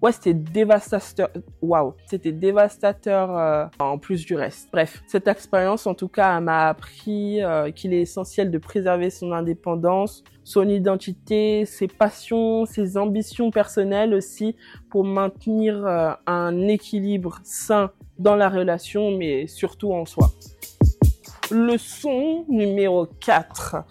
ouais, 0.00 0.12
c'était 0.12 0.32
dévastateur. 0.32 1.28
Waouh, 1.60 1.94
c'était 2.06 2.30
dévastateur 2.30 3.36
euh, 3.36 3.66
en 3.80 3.98
plus 3.98 4.24
du 4.24 4.36
reste. 4.36 4.68
Bref, 4.72 5.02
cette 5.08 5.26
expérience, 5.26 5.88
en 5.88 5.94
tout 5.94 6.06
cas, 6.06 6.38
m'a 6.40 6.68
appris 6.68 7.42
euh, 7.42 7.72
qu'il 7.72 7.92
est 7.92 8.02
essentiel 8.02 8.52
de 8.52 8.58
préserver 8.58 9.10
son 9.10 9.32
indépendance, 9.32 10.22
son 10.44 10.68
identité, 10.68 11.64
ses 11.66 11.88
passions, 11.88 12.64
ses 12.64 12.96
ambitions 12.96 13.50
personnelles 13.50 14.14
aussi, 14.14 14.54
pour 14.88 15.04
maintenir 15.04 15.84
euh, 15.84 16.12
un 16.26 16.68
équilibre 16.68 17.40
sain 17.42 17.90
dans 18.18 18.36
la 18.36 18.48
relation, 18.48 19.10
mais 19.18 19.48
surtout 19.48 19.92
en 19.92 20.04
soi. 20.04 20.30
Leçon 21.50 22.44
numéro 22.48 23.06
4 23.06 23.84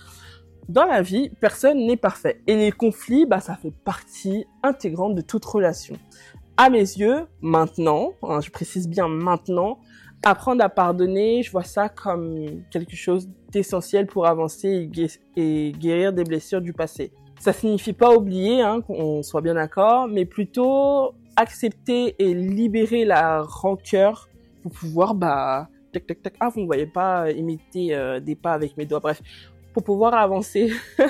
dans 0.70 0.86
la 0.86 1.02
vie, 1.02 1.30
personne 1.42 1.86
n'est 1.86 1.98
parfait. 1.98 2.42
Et 2.48 2.56
les 2.56 2.72
conflits, 2.72 3.26
bah, 3.26 3.40
ça 3.40 3.56
fait 3.56 3.74
partie 3.84 4.46
intégrante 4.64 5.16
de 5.16 5.22
toute 5.22 5.44
relation. 5.46 5.96
À 6.56 6.70
mes 6.70 6.80
yeux, 6.80 7.26
maintenant, 7.42 8.14
hein, 8.22 8.40
je 8.42 8.50
précise 8.50 8.88
bien 8.88 9.08
maintenant, 9.08 9.80
apprendre 10.24 10.64
à 10.64 10.70
pardonner, 10.70 11.44
je 11.44 11.52
vois 11.52 11.64
ça 11.64 11.90
comme 11.90 12.64
quelque 12.72 12.96
chose 12.96 13.30
d'essentiel 13.52 14.08
pour 14.08 14.26
avancer 14.26 14.90
et, 15.36 15.72
guérir 15.72 16.14
des 16.14 16.24
blessures 16.24 16.62
du 16.62 16.74
passé. 16.74 17.12
Ça 17.40 17.52
signifie 17.52 17.94
pas 17.94 18.16
oublier, 18.16 18.62
hein, 18.62 18.82
qu'on 18.82 19.22
soit 19.22 19.42
bien 19.42 19.56
d'accord, 19.56 20.08
mais 20.08 20.26
plutôt 20.26 21.14
accepter 21.36 22.16
et 22.20 22.34
libérer 22.34 23.04
la 23.04 23.42
rancœur 23.42 24.30
pour 24.62 24.72
pouvoir, 24.72 25.14
bah, 25.16 25.68
tac, 25.92 26.08
tac, 26.08 26.22
tac. 26.22 26.36
Ah, 26.40 26.50
vous 26.50 26.62
ne 26.62 26.66
voyez 26.66 26.86
pas 26.86 27.32
imiter 27.32 27.96
euh, 27.96 28.20
des 28.20 28.36
pas 28.36 28.54
avec 28.54 28.78
mes 28.78 28.86
doigts. 28.86 29.00
Bref, 29.00 29.22
pour 29.74 29.84
pouvoir 29.84 30.14
avancer. 30.14 30.72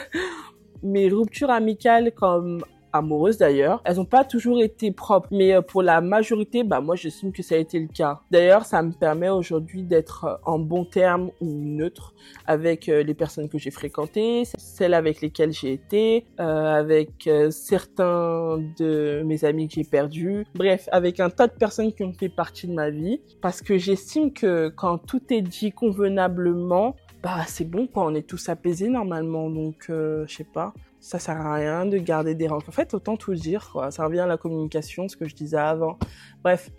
mes 0.83 1.07
ruptures 1.09 1.49
amicales 1.49 2.11
comme 2.11 2.61
amoureuses 2.93 3.37
d'ailleurs, 3.37 3.81
elles 3.83 3.97
n'ont 3.97 4.05
pas 4.05 4.23
toujours 4.23 4.61
été 4.61 4.91
propres, 4.91 5.27
mais 5.31 5.53
euh, 5.53 5.61
pour 5.61 5.81
la 5.81 5.99
majorité, 5.99 6.63
bah 6.63 6.79
moi 6.79 6.95
j'estime 6.95 7.33
que 7.33 7.41
ça 7.41 7.55
a 7.55 7.57
été 7.57 7.79
le 7.79 7.87
cas. 7.87 8.21
D'ailleurs, 8.31 8.65
ça 8.65 8.81
me 8.83 8.91
permet 8.91 9.29
aujourd'hui 9.29 9.81
d'être 9.81 10.25
euh, 10.25 10.35
en 10.45 10.59
bon 10.59 10.85
terme 10.85 11.31
ou 11.41 11.47
neutre 11.47 12.13
avec 12.45 12.87
euh, 12.87 13.03
les 13.03 13.15
personnes 13.15 13.49
que 13.49 13.57
j'ai 13.57 13.71
fréquentées, 13.71 14.43
celles 14.57 14.93
avec 14.93 15.21
lesquelles 15.21 15.51
j'ai 15.51 15.73
été, 15.73 16.25
avec 16.37 17.27
certains 17.49 18.59
de 18.77 19.23
mes 19.25 19.43
amis 19.43 19.67
que 19.67 19.73
j'ai 19.73 19.83
perdus, 19.83 20.45
bref, 20.53 20.87
avec 20.91 21.19
un 21.19 21.31
tas 21.31 21.47
de 21.47 21.53
personnes 21.53 21.91
qui 21.91 22.03
ont 22.03 22.13
fait 22.13 22.29
partie 22.29 22.67
de 22.67 22.73
ma 22.73 22.91
vie, 22.91 23.21
parce 23.41 23.61
que 23.61 23.77
j'estime 23.77 24.31
que 24.31 24.69
quand 24.69 24.99
tout 24.99 25.21
est 25.33 25.41
dit 25.41 25.71
convenablement, 25.71 26.95
bah 27.23 27.43
c'est 27.47 27.67
bon 27.67 27.87
quoi, 27.87 28.05
on 28.05 28.13
est 28.13 28.27
tous 28.27 28.49
apaisés 28.49 28.89
normalement, 28.89 29.49
donc 29.49 29.85
je 29.87 30.25
sais 30.27 30.43
pas 30.43 30.73
ça 31.03 31.19
sert 31.19 31.35
à 31.35 31.55
rien 31.55 31.85
de 31.85 31.97
garder 31.97 32.33
des 32.33 32.47
rangs. 32.47 32.59
En 32.65 32.71
fait, 32.71 32.93
autant 32.93 33.17
tout 33.17 33.33
dire, 33.33 33.69
quoi. 33.73 33.91
Ça 33.91 34.05
revient 34.05 34.21
à 34.21 34.25
la 34.25 34.37
communication, 34.37 35.09
ce 35.09 35.17
que 35.17 35.27
je 35.27 35.35
disais 35.35 35.57
avant. 35.57 35.99
Bref, 36.45 36.71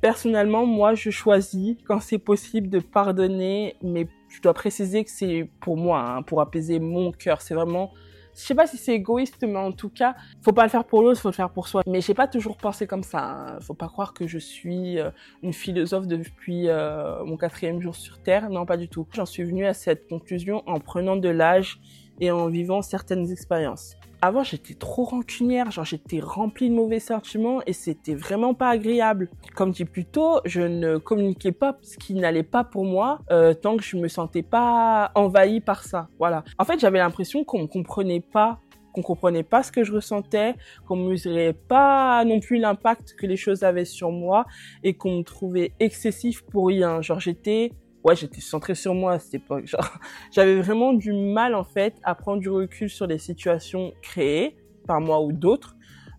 personnellement, 0.00 0.64
moi, 0.64 0.94
je 0.94 1.10
choisis, 1.10 1.76
quand 1.84 2.00
c'est 2.00 2.18
possible, 2.18 2.70
de 2.70 2.78
pardonner, 2.78 3.76
mais 3.82 4.08
je 4.30 4.40
dois 4.40 4.54
préciser 4.54 5.04
que 5.04 5.10
c'est 5.10 5.50
pour 5.60 5.76
moi, 5.76 6.00
hein, 6.00 6.22
pour 6.22 6.40
apaiser 6.40 6.78
mon 6.78 7.12
cœur. 7.12 7.42
C'est 7.42 7.52
vraiment, 7.52 7.92
je 8.38 8.44
sais 8.44 8.54
pas 8.54 8.66
si 8.66 8.76
c'est 8.76 8.94
égoïste, 8.94 9.42
mais 9.42 9.58
en 9.58 9.72
tout 9.72 9.88
cas, 9.88 10.14
faut 10.42 10.52
pas 10.52 10.62
le 10.62 10.68
faire 10.68 10.84
pour 10.84 11.02
l'autre, 11.02 11.20
faut 11.20 11.28
le 11.28 11.34
faire 11.34 11.50
pour 11.50 11.66
soi. 11.66 11.82
Mais 11.86 12.00
j'ai 12.00 12.14
pas 12.14 12.28
toujours 12.28 12.56
pensé 12.56 12.86
comme 12.86 13.02
ça. 13.02 13.18
Hein. 13.18 13.58
Faut 13.60 13.74
pas 13.74 13.88
croire 13.88 14.14
que 14.14 14.28
je 14.28 14.38
suis 14.38 14.98
euh, 14.98 15.10
une 15.42 15.52
philosophe 15.52 16.06
depuis 16.06 16.68
euh, 16.68 17.24
mon 17.24 17.36
quatrième 17.36 17.80
jour 17.82 17.96
sur 17.96 18.22
Terre. 18.22 18.48
Non, 18.48 18.64
pas 18.64 18.76
du 18.76 18.88
tout. 18.88 19.06
J'en 19.12 19.26
suis 19.26 19.42
venue 19.42 19.66
à 19.66 19.74
cette 19.74 20.08
conclusion 20.08 20.62
en 20.68 20.78
prenant 20.78 21.16
de 21.16 21.28
l'âge 21.28 21.80
et 22.20 22.30
en 22.30 22.46
vivant 22.48 22.80
certaines 22.80 23.30
expériences. 23.32 23.97
Avant, 24.20 24.42
j'étais 24.42 24.74
trop 24.74 25.04
rancunière, 25.04 25.70
genre 25.70 25.84
j'étais 25.84 26.18
remplie 26.18 26.68
de 26.68 26.74
mauvais 26.74 26.98
sentiments 26.98 27.60
et 27.66 27.72
c'était 27.72 28.16
vraiment 28.16 28.52
pas 28.52 28.68
agréable. 28.68 29.30
Comme 29.54 29.70
dit 29.70 29.84
plus 29.84 30.04
tôt, 30.04 30.40
je 30.44 30.60
ne 30.60 30.98
communiquais 30.98 31.52
pas 31.52 31.78
ce 31.82 31.96
qui 31.98 32.14
n'allait 32.14 32.42
pas 32.42 32.64
pour 32.64 32.84
moi 32.84 33.20
euh, 33.30 33.54
tant 33.54 33.76
que 33.76 33.84
je 33.84 33.96
me 33.96 34.08
sentais 34.08 34.42
pas 34.42 35.12
envahie 35.14 35.60
par 35.60 35.84
ça. 35.84 36.08
Voilà. 36.18 36.42
En 36.58 36.64
fait, 36.64 36.80
j'avais 36.80 36.98
l'impression 36.98 37.44
qu'on 37.44 37.62
ne 37.62 37.66
comprenait 37.66 38.20
pas 38.20 38.58
qu'on 38.92 39.02
comprenait 39.02 39.42
pas 39.42 39.62
ce 39.62 39.70
que 39.70 39.84
je 39.84 39.92
ressentais, 39.92 40.54
qu'on 40.86 40.96
mesurait 40.96 41.52
pas 41.52 42.24
non 42.24 42.40
plus 42.40 42.58
l'impact 42.58 43.14
que 43.14 43.26
les 43.26 43.36
choses 43.36 43.62
avaient 43.62 43.84
sur 43.84 44.10
moi 44.10 44.46
et 44.82 44.94
qu'on 44.94 45.18
me 45.18 45.22
trouvait 45.22 45.72
excessif 45.78 46.42
pour 46.42 46.68
rien. 46.68 47.02
Genre 47.02 47.20
j'étais 47.20 47.72
ouais, 48.04 48.16
j'étais 48.16 48.40
centrée 48.40 48.74
sur 48.74 48.94
moi 48.94 49.14
à 49.14 49.18
cette 49.18 49.34
époque. 49.34 49.66
J'avais 50.32 50.60
vraiment 50.60 50.92
du 50.92 51.12
mal 51.12 51.54
en 51.54 51.64
fait 51.64 51.94
à 52.02 52.14
prendre 52.14 52.40
du 52.40 52.50
recul 52.50 52.88
sur 52.88 53.06
les 53.06 53.18
situations 53.18 53.92
créées 54.02 54.56
par 54.86 55.00
moi 55.00 55.20
ou 55.22 55.32
d'autres. 55.32 55.76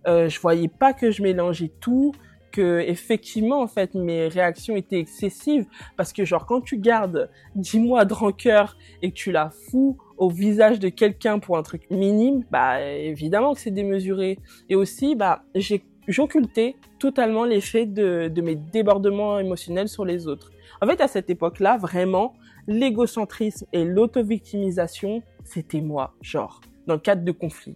Euh, 0.08 0.30
je 0.30 0.40
voyais 0.40 0.70
pas 0.70 0.94
que 0.94 1.12
je 1.12 1.22
mélangeais 1.22 1.72
tout, 1.80 2.14
que 2.52 2.80
effectivement 2.80 3.62
en 3.62 3.68
fait 3.68 3.94
mes 3.94 4.28
réactions 4.28 4.76
étaient 4.76 5.00
excessives 5.00 5.66
parce 5.98 6.14
que 6.14 6.26
genre 6.26 6.46
quand 6.46 6.62
tu 6.62 6.78
gardes 6.78 7.30
10 7.56 7.80
mois 7.80 8.06
de 8.06 8.14
rancœur 8.14 8.78
et 9.02 9.12
que 9.12 9.16
tu 9.16 9.32
la 9.32 9.50
fous 9.50 9.98
au 10.18 10.30
visage 10.30 10.80
de 10.80 10.90
quelqu'un 10.90 11.40
pour 11.40 11.58
un 11.58 11.64
truc 11.64 11.90
minime, 11.92 12.44
bah 12.52 12.82
évidemment 12.82 13.54
que 13.54 13.60
c'est 13.60 13.72
démesuré. 13.72 14.40
Et 14.70 14.76
aussi 14.76 15.16
bah 15.16 15.44
j'ai 15.56 15.84
j'occultais 16.08 16.76
totalement 16.98 17.46
l'effet 17.46 17.86
de, 17.86 18.32
de 18.34 18.42
mes 18.42 18.56
débordements 18.56 19.38
émotionnels 19.40 19.88
sur 19.88 20.06
les 20.06 20.28
autres. 20.28 20.50
En 20.82 20.88
fait, 20.88 21.02
à 21.02 21.08
cette 21.08 21.30
époque-là, 21.30 21.78
vraiment, 21.78 22.34
l'égocentrisme 22.68 23.66
et 23.74 23.84
l'auto-victimisation, 23.84 25.22
c'était 25.44 25.82
moi, 25.82 26.14
genre, 26.22 26.62
dans 26.88 26.94
le 26.94 27.00
cadre 27.00 27.24
de 27.24 27.32
conflits. 27.32 27.76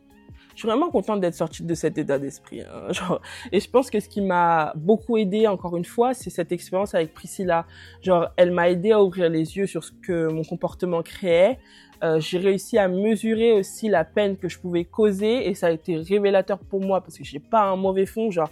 Je 0.54 0.60
suis 0.60 0.68
vraiment 0.68 0.90
contente 0.90 1.20
d'être 1.20 1.34
sortie 1.34 1.64
de 1.64 1.74
cet 1.74 1.98
état 1.98 2.20
d'esprit. 2.20 2.62
Hein, 2.62 2.92
genre, 2.92 3.22
et 3.52 3.60
je 3.60 3.70
pense 3.70 3.90
que 3.90 4.00
ce 4.00 4.08
qui 4.08 4.22
m'a 4.22 4.72
beaucoup 4.76 5.18
aidé, 5.18 5.48
encore 5.48 5.76
une 5.76 5.86
fois, 5.86 6.14
c'est 6.14 6.30
cette 6.30 6.52
expérience 6.52 6.94
avec 6.96 7.14
Priscilla. 7.14 7.66
Genre, 8.02 8.30
elle 8.38 8.52
m'a 8.52 8.70
aidé 8.70 8.92
à 8.92 9.04
ouvrir 9.04 9.30
les 9.30 9.58
yeux 9.58 9.66
sur 9.66 9.84
ce 9.84 9.92
que 9.92 10.32
mon 10.32 10.44
comportement 10.44 11.02
créait. 11.02 11.60
Euh, 12.04 12.20
j'ai 12.20 12.38
réussi 12.38 12.78
à 12.78 12.88
mesurer 12.88 13.54
aussi 13.54 13.90
la 13.90 14.06
peine 14.06 14.38
que 14.38 14.48
je 14.48 14.60
pouvais 14.60 14.86
causer 14.86 15.48
et 15.50 15.56
ça 15.56 15.68
a 15.68 15.72
été 15.72 15.98
révélateur 15.98 16.60
pour 16.60 16.82
moi 16.82 17.02
parce 17.02 17.18
que 17.18 17.24
j'ai 17.24 17.40
pas 17.40 17.64
un 17.64 17.76
mauvais 17.76 18.06
fond. 18.06 18.30
Genre, 18.30 18.50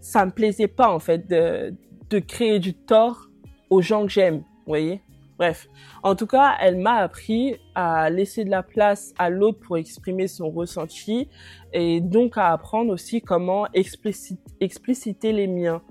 ça 0.00 0.24
me 0.24 0.30
plaisait 0.30 0.68
pas 0.68 0.88
en 0.88 0.98
fait 0.98 1.28
de, 1.28 1.74
de 2.08 2.18
créer 2.20 2.58
du 2.58 2.72
tort 2.72 3.28
aux 3.74 3.82
gens 3.82 4.02
que 4.06 4.12
j'aime, 4.12 4.36
vous 4.36 4.68
voyez? 4.68 5.02
Bref, 5.36 5.66
en 6.04 6.14
tout 6.14 6.28
cas, 6.28 6.54
elle 6.60 6.76
m'a 6.76 6.94
appris 6.98 7.56
à 7.74 8.08
laisser 8.08 8.44
de 8.44 8.50
la 8.50 8.62
place 8.62 9.12
à 9.18 9.30
l'autre 9.30 9.58
pour 9.58 9.76
exprimer 9.76 10.28
son 10.28 10.48
ressenti 10.48 11.28
et 11.72 12.00
donc 12.00 12.38
à 12.38 12.52
apprendre 12.52 12.92
aussi 12.92 13.20
comment 13.20 13.66
expliciter 13.74 15.32
les 15.32 15.48
miens. 15.48 15.82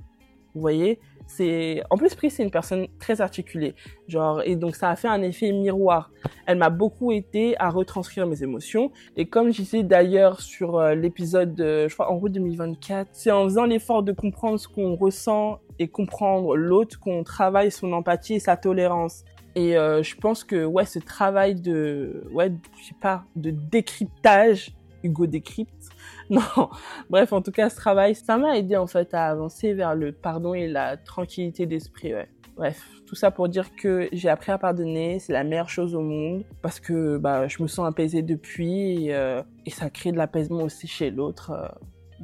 Vous 0.56 0.62
voyez? 0.62 1.02
C'est 1.28 1.84
en 1.90 1.98
plus 1.98 2.14
Pris 2.16 2.30
c'est 2.30 2.44
une 2.44 2.52
personne 2.52 2.88
très 3.00 3.22
articulée. 3.22 3.76
Genre 4.08 4.42
et 4.46 4.56
donc 4.56 4.76
ça 4.76 4.90
a 4.90 4.96
fait 4.96 5.08
un 5.08 5.22
effet 5.22 5.52
miroir. 5.52 6.12
Elle 6.46 6.58
m'a 6.58 6.70
beaucoup 6.70 7.12
aidé 7.12 7.56
à 7.60 7.70
retranscrire 7.70 8.28
mes 8.28 8.44
émotions. 8.44 8.92
Et 9.18 9.26
comme 9.26 9.52
je 9.52 9.62
disais 9.62 9.84
d'ailleurs 9.84 10.42
sur 10.42 10.78
euh, 10.78 10.96
l'épisode 10.96 11.56
de, 11.56 11.88
je 11.88 11.94
crois 11.94 12.12
en 12.12 12.18
route 12.18 12.32
2024 12.32 13.10
c'est 13.12 13.32
en 13.32 13.44
faisant 13.46 13.66
l'effort 13.66 14.04
de 14.04 14.12
comprendre 14.12 14.60
ce 14.60 14.68
qu'on 14.68 14.96
ressent 14.96 15.60
et 15.80 15.88
comprendre 15.88 16.56
l'autre 16.56 17.00
qu'on 17.00 17.24
travaille 17.24 17.72
son 17.72 17.94
empathie 17.94 18.36
et 18.36 18.40
sa 18.40 18.58
tolérance. 18.58 19.24
Et 19.56 19.78
euh, 19.78 20.02
je 20.02 20.16
pense 20.16 20.44
que 20.44 20.66
ouais 20.66 20.86
ce 20.86 21.00
travail 21.00 21.56
de 21.56 22.24
ouais 22.32 22.52
je 22.80 22.88
sais 22.88 22.96
pas 23.00 23.24
de 23.36 23.52
décryptage 23.52 24.74
Hugo 25.04 25.28
décrypte 25.28 25.90
Non, 26.30 26.70
bref, 27.10 27.34
en 27.34 27.42
tout 27.42 27.52
cas, 27.52 27.70
ce 27.70 27.76
travail, 27.76 28.16
ça 28.16 28.38
m'a 28.38 28.58
aidé 28.58 28.78
en 28.78 28.88
fait 28.88 29.14
à 29.14 29.28
avancer 29.28 29.74
vers 29.74 29.96
le 29.96 30.12
pardon 30.12 30.54
et 30.54 30.68
la 30.68 30.98
tranquillité 30.98 31.66
d'esprit. 31.66 32.14
Bref, 32.56 32.84
tout 33.08 33.16
ça 33.16 33.32
pour 33.32 33.50
dire 33.50 33.76
que 33.76 34.10
j'ai 34.12 34.30
appris 34.30 34.52
à 34.52 34.58
pardonner, 34.58 35.20
c'est 35.20 35.34
la 35.34 35.44
meilleure 35.44 35.70
chose 35.70 35.96
au 35.96 36.02
monde 36.02 36.44
parce 36.62 36.80
que 36.80 37.18
bah, 37.18 37.48
je 37.48 37.62
me 37.64 37.68
sens 37.68 37.88
apaisée 37.88 38.22
depuis 38.22 39.06
et, 39.06 39.16
euh, 39.16 39.42
ça 39.68 39.90
crée 39.90 40.12
de 40.12 40.18
l'apaisement 40.18 40.64
aussi 40.64 40.88
chez 40.88 41.10
l'autre 41.10 41.52
euh, 41.52 41.68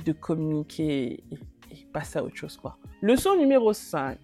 de 0.06 0.12
communiquer 0.12 1.24
et, 1.32 1.38
passer 1.94 2.20
à 2.20 2.24
autre 2.24 2.36
chose 2.36 2.58
quoi. 2.58 2.78
Leçon 3.02 3.36
numéro 3.36 3.74
5. 3.74 4.18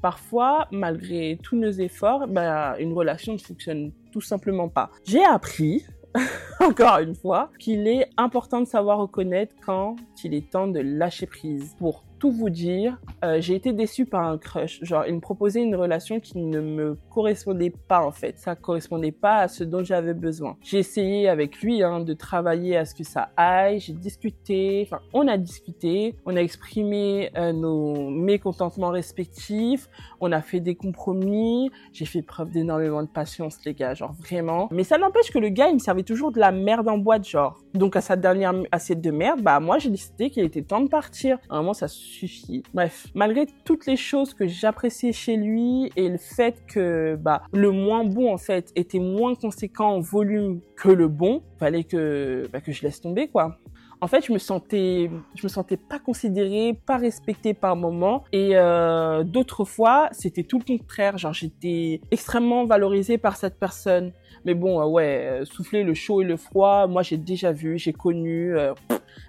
Parfois, 0.00 0.68
malgré 0.70 1.38
tous 1.42 1.56
nos 1.56 1.70
efforts, 1.70 2.28
bah, 2.28 2.76
une 2.78 2.92
relation 2.92 3.32
ne 3.32 3.38
fonctionne 3.38 3.92
tout 4.12 4.20
simplement 4.20 4.68
pas. 4.68 4.90
J'ai 5.04 5.24
appris 5.24 5.84
encore 6.60 6.98
une 6.98 7.14
fois, 7.14 7.50
qu'il 7.58 7.86
est 7.86 8.08
important 8.16 8.60
de 8.60 8.66
savoir 8.66 8.98
reconnaître 8.98 9.54
quand 9.64 9.96
il 10.24 10.34
est 10.34 10.50
temps 10.50 10.66
de 10.66 10.80
lâcher 10.80 11.26
prise 11.26 11.74
tout 12.18 12.30
vous 12.30 12.50
dire, 12.50 12.98
euh, 13.24 13.40
j'ai 13.40 13.54
été 13.54 13.72
déçue 13.72 14.06
par 14.06 14.24
un 14.24 14.38
crush. 14.38 14.82
Genre, 14.82 15.04
il 15.06 15.14
me 15.14 15.20
proposait 15.20 15.62
une 15.62 15.76
relation 15.76 16.20
qui 16.20 16.38
ne 16.38 16.60
me 16.60 16.96
correspondait 17.10 17.72
pas 17.88 18.04
en 18.04 18.10
fait. 18.10 18.38
Ça 18.38 18.54
correspondait 18.54 19.12
pas 19.12 19.38
à 19.38 19.48
ce 19.48 19.64
dont 19.64 19.84
j'avais 19.84 20.14
besoin. 20.14 20.56
J'ai 20.62 20.78
essayé 20.78 21.28
avec 21.28 21.60
lui 21.60 21.82
hein, 21.82 22.00
de 22.00 22.12
travailler 22.12 22.76
à 22.76 22.84
ce 22.84 22.94
que 22.94 23.04
ça 23.04 23.30
aille. 23.36 23.80
J'ai 23.80 23.92
discuté. 23.92 24.86
Enfin, 24.86 25.00
on 25.12 25.28
a 25.28 25.36
discuté. 25.36 26.16
On 26.26 26.36
a 26.36 26.40
exprimé 26.40 27.30
euh, 27.36 27.52
nos 27.52 28.10
mécontentements 28.10 28.90
respectifs. 28.90 29.88
On 30.20 30.32
a 30.32 30.42
fait 30.42 30.60
des 30.60 30.74
compromis. 30.74 31.70
J'ai 31.92 32.04
fait 32.04 32.22
preuve 32.22 32.50
d'énormément 32.50 33.02
de 33.02 33.08
patience, 33.08 33.58
les 33.64 33.74
gars. 33.74 33.94
Genre 33.94 34.12
vraiment. 34.12 34.68
Mais 34.70 34.84
ça 34.84 34.98
n'empêche 34.98 35.30
que 35.30 35.38
le 35.38 35.48
gars, 35.48 35.68
il 35.68 35.74
me 35.74 35.78
servait 35.78 36.02
toujours 36.02 36.32
de 36.32 36.40
la 36.40 36.52
merde 36.52 36.88
en 36.88 36.98
boîte, 36.98 37.26
genre. 37.26 37.58
Donc 37.74 37.96
à 37.96 38.00
sa 38.00 38.16
dernière 38.16 38.54
assiette 38.72 39.00
de 39.00 39.10
merde, 39.10 39.42
bah 39.42 39.60
moi 39.60 39.78
j'ai 39.78 39.90
décidé 39.90 40.30
qu'il 40.30 40.44
était 40.44 40.62
temps 40.62 40.80
de 40.80 40.88
partir. 40.88 41.38
Un 41.50 41.58
moment, 41.58 41.74
ça 41.74 41.88
suffit. 42.08 42.62
Bref, 42.74 43.06
malgré 43.14 43.46
toutes 43.64 43.86
les 43.86 43.96
choses 43.96 44.34
que 44.34 44.46
j'appréciais 44.46 45.12
chez 45.12 45.36
lui 45.36 45.90
et 45.96 46.08
le 46.08 46.18
fait 46.18 46.62
que 46.66 47.16
bah 47.16 47.42
le 47.52 47.70
moins 47.70 48.04
bon 48.04 48.32
en 48.32 48.38
fait 48.38 48.72
était 48.76 48.98
moins 48.98 49.34
conséquent 49.34 49.94
en 49.94 50.00
volume 50.00 50.60
que 50.76 50.88
le 50.88 51.08
bon, 51.08 51.42
fallait 51.58 51.84
que 51.84 52.48
bah, 52.52 52.60
que 52.60 52.72
je 52.72 52.82
laisse 52.82 53.00
tomber 53.00 53.28
quoi 53.28 53.58
en 54.00 54.06
fait, 54.06 54.24
je 54.24 54.32
me 54.32 54.38
sentais, 54.38 55.10
je 55.34 55.42
me 55.42 55.48
sentais 55.48 55.76
pas 55.76 55.98
considérée, 55.98 56.78
pas 56.86 56.98
respectée 56.98 57.52
par 57.52 57.74
moment. 57.74 58.24
Et 58.32 58.50
euh, 58.54 59.24
d'autres 59.24 59.64
fois, 59.64 60.08
c'était 60.12 60.44
tout 60.44 60.58
le 60.58 60.64
contraire. 60.64 61.18
Genre, 61.18 61.32
j'étais 61.32 62.00
extrêmement 62.12 62.64
valorisée 62.64 63.18
par 63.18 63.36
cette 63.36 63.58
personne. 63.58 64.12
Mais 64.44 64.54
bon, 64.54 64.80
euh, 64.80 64.86
ouais, 64.86 65.26
euh, 65.26 65.44
souffler 65.44 65.82
le 65.82 65.94
chaud 65.94 66.22
et 66.22 66.24
le 66.24 66.36
froid, 66.36 66.86
moi, 66.86 67.02
j'ai 67.02 67.16
déjà 67.16 67.50
vu, 67.50 67.76
j'ai 67.76 67.92
connu. 67.92 68.54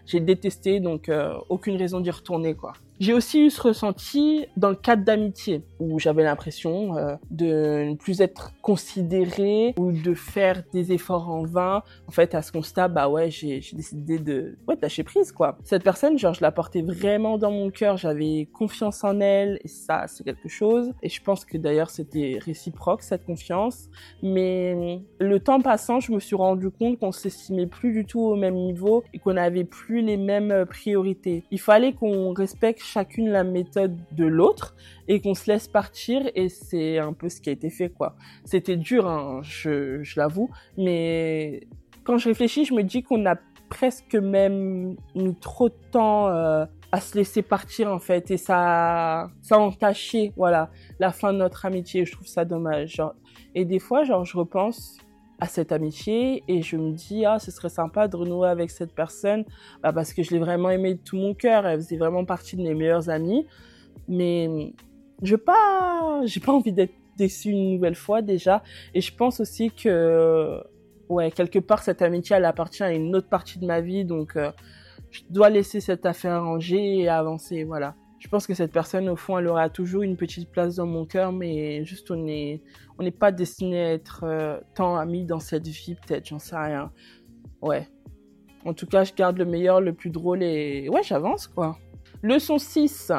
J'ai 0.05 0.19
détesté, 0.19 0.79
donc 0.79 1.09
euh, 1.09 1.33
aucune 1.49 1.77
raison 1.77 1.99
d'y 1.99 2.11
retourner, 2.11 2.55
quoi. 2.55 2.73
J'ai 2.99 3.13
aussi 3.13 3.45
eu 3.45 3.49
ce 3.49 3.61
ressenti 3.61 4.45
dans 4.57 4.69
le 4.69 4.75
cadre 4.75 5.05
d'amitié. 5.05 5.63
où 5.79 5.99
j'avais 5.99 6.23
l'impression 6.23 6.97
euh, 6.97 7.15
de 7.31 7.91
ne 7.91 7.95
plus 7.95 8.19
être 8.19 8.51
considérée 8.61 9.73
ou 9.77 9.93
de 9.93 10.13
faire 10.13 10.63
des 10.73 10.91
efforts 10.91 11.29
en 11.29 11.43
vain. 11.43 11.81
En 12.07 12.11
fait, 12.11 12.35
à 12.35 12.41
ce 12.41 12.51
constat, 12.51 12.89
bah 12.89 13.07
ouais, 13.07 13.31
j'ai 13.31 13.61
décidé 13.71 14.19
de 14.19 14.57
ouais, 14.67 14.75
lâcher 14.81 15.03
prise, 15.03 15.31
quoi. 15.31 15.57
Cette 15.63 15.83
personne, 15.83 16.19
genre, 16.19 16.33
je 16.33 16.41
la 16.41 16.51
portais 16.51 16.81
vraiment 16.81 17.37
dans 17.37 17.51
mon 17.51 17.69
cœur, 17.69 17.95
j'avais 17.95 18.49
confiance 18.51 19.01
en 19.05 19.21
elle, 19.21 19.59
et 19.63 19.69
ça, 19.69 20.05
c'est 20.07 20.25
quelque 20.25 20.49
chose. 20.49 20.91
Et 21.01 21.07
je 21.07 21.23
pense 21.23 21.45
que 21.45 21.57
d'ailleurs, 21.57 21.89
c'était 21.89 22.37
réciproque, 22.43 23.01
cette 23.01 23.25
confiance. 23.25 23.89
Mais 24.21 25.01
le 25.19 25.39
temps 25.39 25.61
passant, 25.61 26.01
je 26.01 26.11
me 26.11 26.19
suis 26.19 26.35
rendu 26.35 26.69
compte 26.69 26.99
qu'on 26.99 27.13
s'estimait 27.13 27.67
plus 27.67 27.93
du 27.93 28.05
tout 28.05 28.19
au 28.19 28.35
même 28.35 28.55
niveau 28.55 29.05
et 29.13 29.19
qu'on 29.19 29.33
n'avait 29.33 29.63
plus 29.63 30.01
les 30.01 30.17
mêmes 30.17 30.65
priorités. 30.65 31.45
Il 31.51 31.61
fallait 31.61 31.93
qu'on 31.93 32.33
respecte 32.33 32.81
chacune 32.89 33.29
la 33.29 33.43
méthode 33.43 33.97
de 34.11 34.25
l'autre 34.25 34.75
et 35.07 35.21
qu'on 35.21 35.33
se 35.33 35.51
laisse 35.51 35.67
partir 35.67 36.29
et 36.35 36.49
c'est 36.49 36.97
un 36.97 37.13
peu 37.13 37.29
ce 37.29 37.41
qui 37.41 37.49
a 37.49 37.53
été 37.53 37.69
fait 37.69 37.89
quoi. 37.89 38.15
C'était 38.45 38.77
dur, 38.77 39.07
hein, 39.07 39.41
je, 39.43 40.01
l'avoue, 40.17 40.49
mais 40.77 41.61
quand 42.03 42.17
je 42.17 42.29
réfléchis, 42.29 42.65
je 42.65 42.73
me 42.73 42.83
dis 42.83 43.03
qu'on 43.03 43.25
a 43.25 43.35
presque 43.69 44.15
même 44.15 44.95
mis 45.15 45.35
trop 45.35 45.69
de 45.69 45.75
temps 45.91 46.27
euh, 46.29 46.65
à 46.91 46.99
se 46.99 47.15
laisser 47.15 47.43
partir 47.43 47.91
en 47.91 47.99
fait 47.99 48.31
et 48.31 48.37
ça 48.37 49.29
ça 49.43 49.55
a 49.55 49.59
entaché 49.59 50.33
voilà 50.35 50.71
la 50.99 51.11
fin 51.11 51.33
de 51.33 51.37
notre 51.37 51.67
amitié 51.67 52.03
je 52.03 52.13
trouve 52.13 52.25
ça 52.25 52.45
dommage 52.45 52.99
et 53.53 53.65
des 53.65 53.77
fois 53.77 54.03
genre 54.05 54.25
je 54.25 54.35
repense 54.35 54.97
à 55.39 55.47
cette 55.47 55.71
amitié 55.71 56.43
et 56.47 56.61
je 56.61 56.75
me 56.75 56.91
dis 56.91 57.25
ah 57.25 57.39
ce 57.39 57.51
serait 57.51 57.69
sympa 57.69 58.07
de 58.07 58.15
renouer 58.15 58.49
avec 58.49 58.69
cette 58.69 58.93
personne. 58.93 59.45
Bah, 59.81 59.93
parce 59.93 60.13
que 60.13 60.23
je 60.23 60.31
l'ai 60.31 60.39
vraiment 60.39 60.69
aimée 60.69 60.95
de 60.95 60.99
tout 60.99 61.17
mon 61.17 61.33
cœur. 61.33 61.65
Elle 61.65 61.79
faisait 61.79 61.97
vraiment 61.97 62.25
partie 62.25 62.55
de 62.57 62.63
mes 62.63 62.73
meilleurs 62.73 63.09
amis. 63.09 63.45
Mais 64.07 64.73
je 65.21 65.35
pas 65.35 66.21
j'ai 66.25 66.39
pas 66.39 66.51
envie 66.51 66.73
d'être 66.73 66.93
déçue 67.17 67.51
une 67.51 67.73
nouvelle 67.75 67.95
fois 67.95 68.21
déjà. 68.21 68.63
Et 68.93 69.01
je 69.01 69.15
pense 69.15 69.39
aussi 69.39 69.71
que 69.71 70.61
ouais 71.09 71.31
quelque 71.31 71.59
part 71.59 71.83
cette 71.83 72.01
amitié 72.01 72.35
elle 72.35 72.45
appartient 72.45 72.83
à 72.83 72.91
une 72.91 73.15
autre 73.15 73.29
partie 73.29 73.59
de 73.59 73.65
ma 73.65 73.81
vie. 73.81 74.05
Donc 74.05 74.35
euh, 74.35 74.51
je 75.11 75.21
dois 75.29 75.49
laisser 75.49 75.79
cette 75.79 76.05
affaire 76.05 76.43
ranger 76.43 76.99
et 76.99 77.09
avancer 77.09 77.63
voilà 77.63 77.95
je 78.19 78.27
pense 78.27 78.45
que 78.45 78.53
cette 78.53 78.71
personne, 78.71 79.07
au 79.09 79.15
fond, 79.15 79.37
elle 79.37 79.47
aura 79.47 79.69
toujours 79.69 80.01
une 80.01 80.17
petite 80.17 80.51
place 80.51 80.75
dans 80.75 80.85
mon 80.85 81.05
cœur, 81.05 81.31
mais 81.31 81.85
juste 81.85 82.11
on 82.11 82.17
n'est 82.17 82.61
on 82.97 83.09
pas 83.11 83.31
destiné 83.31 83.81
à 83.81 83.93
être 83.93 84.23
euh, 84.23 84.59
tant 84.75 84.97
amis 84.97 85.25
dans 85.25 85.39
cette 85.39 85.67
vie, 85.67 85.95
peut-être, 85.95 86.27
j'en 86.27 86.39
sais 86.39 86.57
rien. 86.57 86.91
Ouais. 87.61 87.87
En 88.65 88.73
tout 88.73 88.87
cas, 88.87 89.05
je 89.05 89.13
garde 89.13 89.37
le 89.37 89.45
meilleur, 89.45 89.79
le 89.79 89.93
plus 89.93 90.09
drôle 90.09 90.43
et 90.43 90.89
ouais, 90.89 91.03
j'avance 91.03 91.47
quoi. 91.47 91.77
Leçon 92.21 92.57
6. 92.57 93.11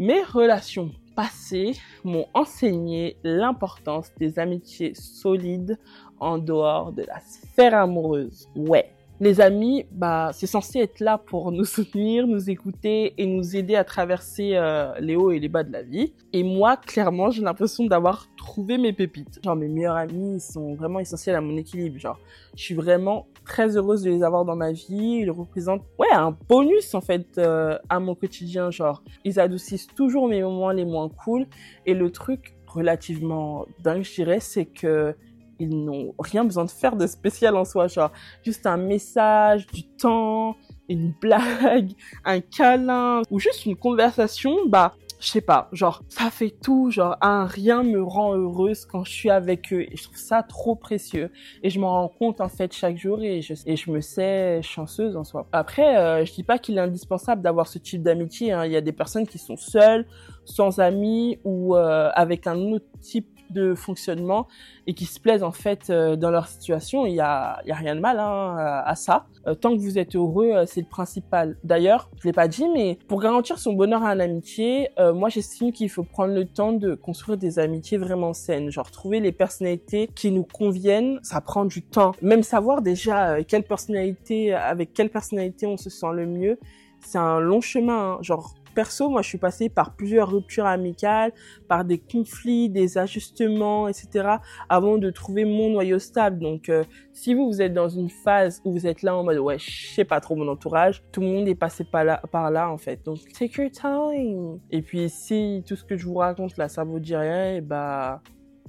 Mes 0.00 0.22
relations 0.22 0.90
passées 1.14 1.72
m'ont 2.02 2.26
enseigné 2.34 3.16
l'importance 3.22 4.12
des 4.18 4.38
amitiés 4.40 4.94
solides 4.94 5.78
en 6.18 6.38
dehors 6.38 6.92
de 6.92 7.02
la 7.02 7.20
sphère 7.20 7.74
amoureuse. 7.74 8.48
Ouais 8.56 8.92
les 9.20 9.42
amis, 9.42 9.84
bah, 9.92 10.30
c'est 10.32 10.46
censé 10.46 10.78
être 10.78 10.98
là 11.00 11.18
pour 11.18 11.52
nous 11.52 11.66
soutenir, 11.66 12.26
nous 12.26 12.48
écouter 12.48 13.12
et 13.18 13.26
nous 13.26 13.54
aider 13.54 13.76
à 13.76 13.84
traverser 13.84 14.52
euh, 14.54 14.94
les 14.98 15.14
hauts 15.14 15.30
et 15.30 15.38
les 15.38 15.50
bas 15.50 15.62
de 15.62 15.70
la 15.70 15.82
vie. 15.82 16.14
Et 16.32 16.42
moi, 16.42 16.78
clairement, 16.78 17.30
j'ai 17.30 17.42
l'impression 17.42 17.84
d'avoir 17.84 18.28
trouvé 18.38 18.78
mes 18.78 18.94
pépites. 18.94 19.38
Genre, 19.44 19.56
mes 19.56 19.68
meilleurs 19.68 19.96
amis, 19.96 20.36
ils 20.36 20.40
sont 20.40 20.74
vraiment 20.74 21.00
essentiels 21.00 21.36
à 21.36 21.42
mon 21.42 21.54
équilibre. 21.58 21.98
Genre, 21.98 22.18
je 22.56 22.62
suis 22.62 22.74
vraiment 22.74 23.26
très 23.44 23.76
heureuse 23.76 24.02
de 24.02 24.10
les 24.10 24.22
avoir 24.22 24.46
dans 24.46 24.56
ma 24.56 24.72
vie. 24.72 25.18
Ils 25.20 25.30
représentent, 25.30 25.84
ouais, 25.98 26.10
un 26.10 26.34
bonus, 26.48 26.94
en 26.94 27.02
fait, 27.02 27.36
euh, 27.36 27.76
à 27.90 28.00
mon 28.00 28.14
quotidien. 28.14 28.70
Genre, 28.70 29.02
ils 29.26 29.38
adoucissent 29.38 29.88
toujours 29.88 30.28
mes 30.28 30.40
moments 30.40 30.70
les 30.70 30.86
moins 30.86 31.10
cool. 31.10 31.46
Et 31.84 31.92
le 31.92 32.10
truc 32.10 32.56
relativement 32.66 33.66
dingue, 33.82 34.02
je 34.02 34.14
dirais, 34.14 34.40
c'est 34.40 34.64
que 34.64 35.14
ils 35.60 35.84
n'ont 35.84 36.14
rien 36.18 36.44
besoin 36.44 36.64
de 36.64 36.70
faire 36.70 36.96
de 36.96 37.06
spécial 37.06 37.56
en 37.56 37.64
soi, 37.64 37.86
genre 37.86 38.10
juste 38.44 38.66
un 38.66 38.76
message, 38.76 39.66
du 39.68 39.84
temps, 39.84 40.56
une 40.88 41.12
blague, 41.20 41.92
un 42.24 42.40
câlin 42.40 43.22
ou 43.30 43.38
juste 43.38 43.66
une 43.66 43.76
conversation, 43.76 44.56
bah 44.66 44.94
je 45.20 45.28
sais 45.28 45.42
pas, 45.42 45.68
genre 45.72 46.02
ça 46.08 46.30
fait 46.30 46.50
tout, 46.50 46.90
genre 46.90 47.16
rien 47.20 47.82
me 47.82 48.02
rend 48.02 48.34
heureuse 48.34 48.86
quand 48.86 49.04
je 49.04 49.12
suis 49.12 49.30
avec 49.30 49.70
eux 49.70 49.82
et 49.82 49.94
je 49.94 50.04
trouve 50.04 50.16
ça 50.16 50.42
trop 50.42 50.74
précieux 50.74 51.30
et 51.62 51.68
je 51.68 51.78
m'en 51.78 51.90
rends 51.90 52.08
compte 52.08 52.40
en 52.40 52.48
fait 52.48 52.72
chaque 52.72 52.96
jour 52.96 53.22
et 53.22 53.42
je, 53.42 53.52
et 53.66 53.76
je 53.76 53.90
me 53.90 54.00
sais 54.00 54.62
chanceuse 54.62 55.16
en 55.16 55.24
soi. 55.24 55.46
Après, 55.52 55.98
euh, 55.98 56.24
je 56.24 56.32
dis 56.32 56.42
pas 56.42 56.58
qu'il 56.58 56.78
est 56.78 56.80
indispensable 56.80 57.42
d'avoir 57.42 57.66
ce 57.66 57.78
type 57.78 58.02
d'amitié, 58.02 58.52
hein. 58.52 58.64
il 58.64 58.72
y 58.72 58.76
a 58.76 58.80
des 58.80 58.92
personnes 58.92 59.26
qui 59.26 59.36
sont 59.36 59.58
seules, 59.58 60.06
sans 60.46 60.80
amis 60.80 61.38
ou 61.44 61.76
euh, 61.76 62.10
avec 62.14 62.46
un 62.46 62.58
autre 62.72 62.86
type 63.02 63.39
de 63.50 63.74
fonctionnement 63.74 64.46
et 64.86 64.94
qui 64.94 65.04
se 65.04 65.20
plaisent 65.20 65.42
en 65.42 65.52
fait 65.52 65.90
euh, 65.90 66.16
dans 66.16 66.30
leur 66.30 66.48
situation. 66.48 67.06
Il 67.06 67.14
y 67.14 67.20
a, 67.20 67.60
y 67.66 67.70
a 67.70 67.74
rien 67.74 67.94
de 67.94 68.00
mal 68.00 68.18
hein, 68.18 68.82
à 68.84 68.94
ça. 68.94 69.26
Euh, 69.46 69.54
tant 69.54 69.74
que 69.74 69.80
vous 69.80 69.98
êtes 69.98 70.16
heureux, 70.16 70.50
euh, 70.52 70.64
c'est 70.66 70.80
le 70.80 70.86
principal. 70.86 71.56
D'ailleurs, 71.64 72.10
je 72.20 72.28
l'ai 72.28 72.32
pas 72.32 72.48
dit, 72.48 72.68
mais 72.68 72.98
pour 73.08 73.20
garantir 73.20 73.58
son 73.58 73.72
bonheur 73.72 74.04
à 74.04 74.14
l'amitié, 74.14 74.88
moi 75.14 75.28
j'estime 75.28 75.72
qu'il 75.72 75.88
faut 75.88 76.02
prendre 76.02 76.34
le 76.34 76.44
temps 76.44 76.72
de 76.72 76.94
construire 76.94 77.38
des 77.38 77.58
amitiés 77.58 77.98
vraiment 77.98 78.32
saines. 78.32 78.70
Genre 78.70 78.90
trouver 78.90 79.20
les 79.20 79.32
personnalités 79.32 80.08
qui 80.14 80.30
nous 80.30 80.44
conviennent, 80.44 81.18
ça 81.22 81.40
prend 81.40 81.64
du 81.64 81.82
temps. 81.82 82.12
Même 82.22 82.42
savoir 82.42 82.82
déjà 82.82 83.42
quelle 83.44 83.62
personnalité, 83.62 84.52
avec 84.52 84.92
quelle 84.92 85.10
personnalité 85.10 85.66
on 85.66 85.76
se 85.76 85.90
sent 85.90 86.12
le 86.12 86.26
mieux, 86.26 86.58
c'est 87.00 87.18
un 87.18 87.40
long 87.40 87.60
chemin. 87.60 88.12
Hein. 88.12 88.18
Genre 88.22 88.54
perso, 88.74 89.08
moi, 89.08 89.22
je 89.22 89.28
suis 89.28 89.38
passée 89.38 89.68
par 89.68 89.94
plusieurs 89.94 90.30
ruptures 90.30 90.66
amicales, 90.66 91.32
par 91.68 91.84
des 91.84 91.98
conflits, 91.98 92.68
des 92.68 92.98
ajustements, 92.98 93.88
etc., 93.88 94.36
avant 94.68 94.98
de 94.98 95.10
trouver 95.10 95.44
mon 95.44 95.70
noyau 95.70 95.98
stable. 95.98 96.38
Donc, 96.38 96.68
euh, 96.68 96.84
si 97.12 97.34
vous, 97.34 97.46
vous 97.46 97.62
êtes 97.62 97.74
dans 97.74 97.88
une 97.88 98.10
phase 98.10 98.60
où 98.64 98.72
vous 98.72 98.86
êtes 98.86 99.02
là 99.02 99.16
en 99.16 99.24
mode, 99.24 99.38
ouais, 99.38 99.58
je 99.58 99.88
sais 99.88 100.04
pas 100.04 100.20
trop 100.20 100.36
mon 100.36 100.48
entourage, 100.48 101.02
tout 101.12 101.20
le 101.20 101.26
monde 101.26 101.48
est 101.48 101.54
passé 101.54 101.84
par 101.84 102.04
là, 102.04 102.22
par 102.30 102.50
là, 102.50 102.70
en 102.70 102.78
fait. 102.78 103.04
Donc, 103.04 103.18
take 103.38 103.62
your 103.62 103.70
time. 103.70 104.58
Et 104.70 104.82
puis, 104.82 105.08
si 105.08 105.62
tout 105.66 105.76
ce 105.76 105.84
que 105.84 105.96
je 105.96 106.06
vous 106.06 106.14
raconte 106.14 106.56
là, 106.56 106.68
ça 106.68 106.84
vous 106.84 107.00
dit 107.00 107.16
rien, 107.16 107.54
et 107.54 107.56
eh 107.56 107.60
bah, 107.60 108.22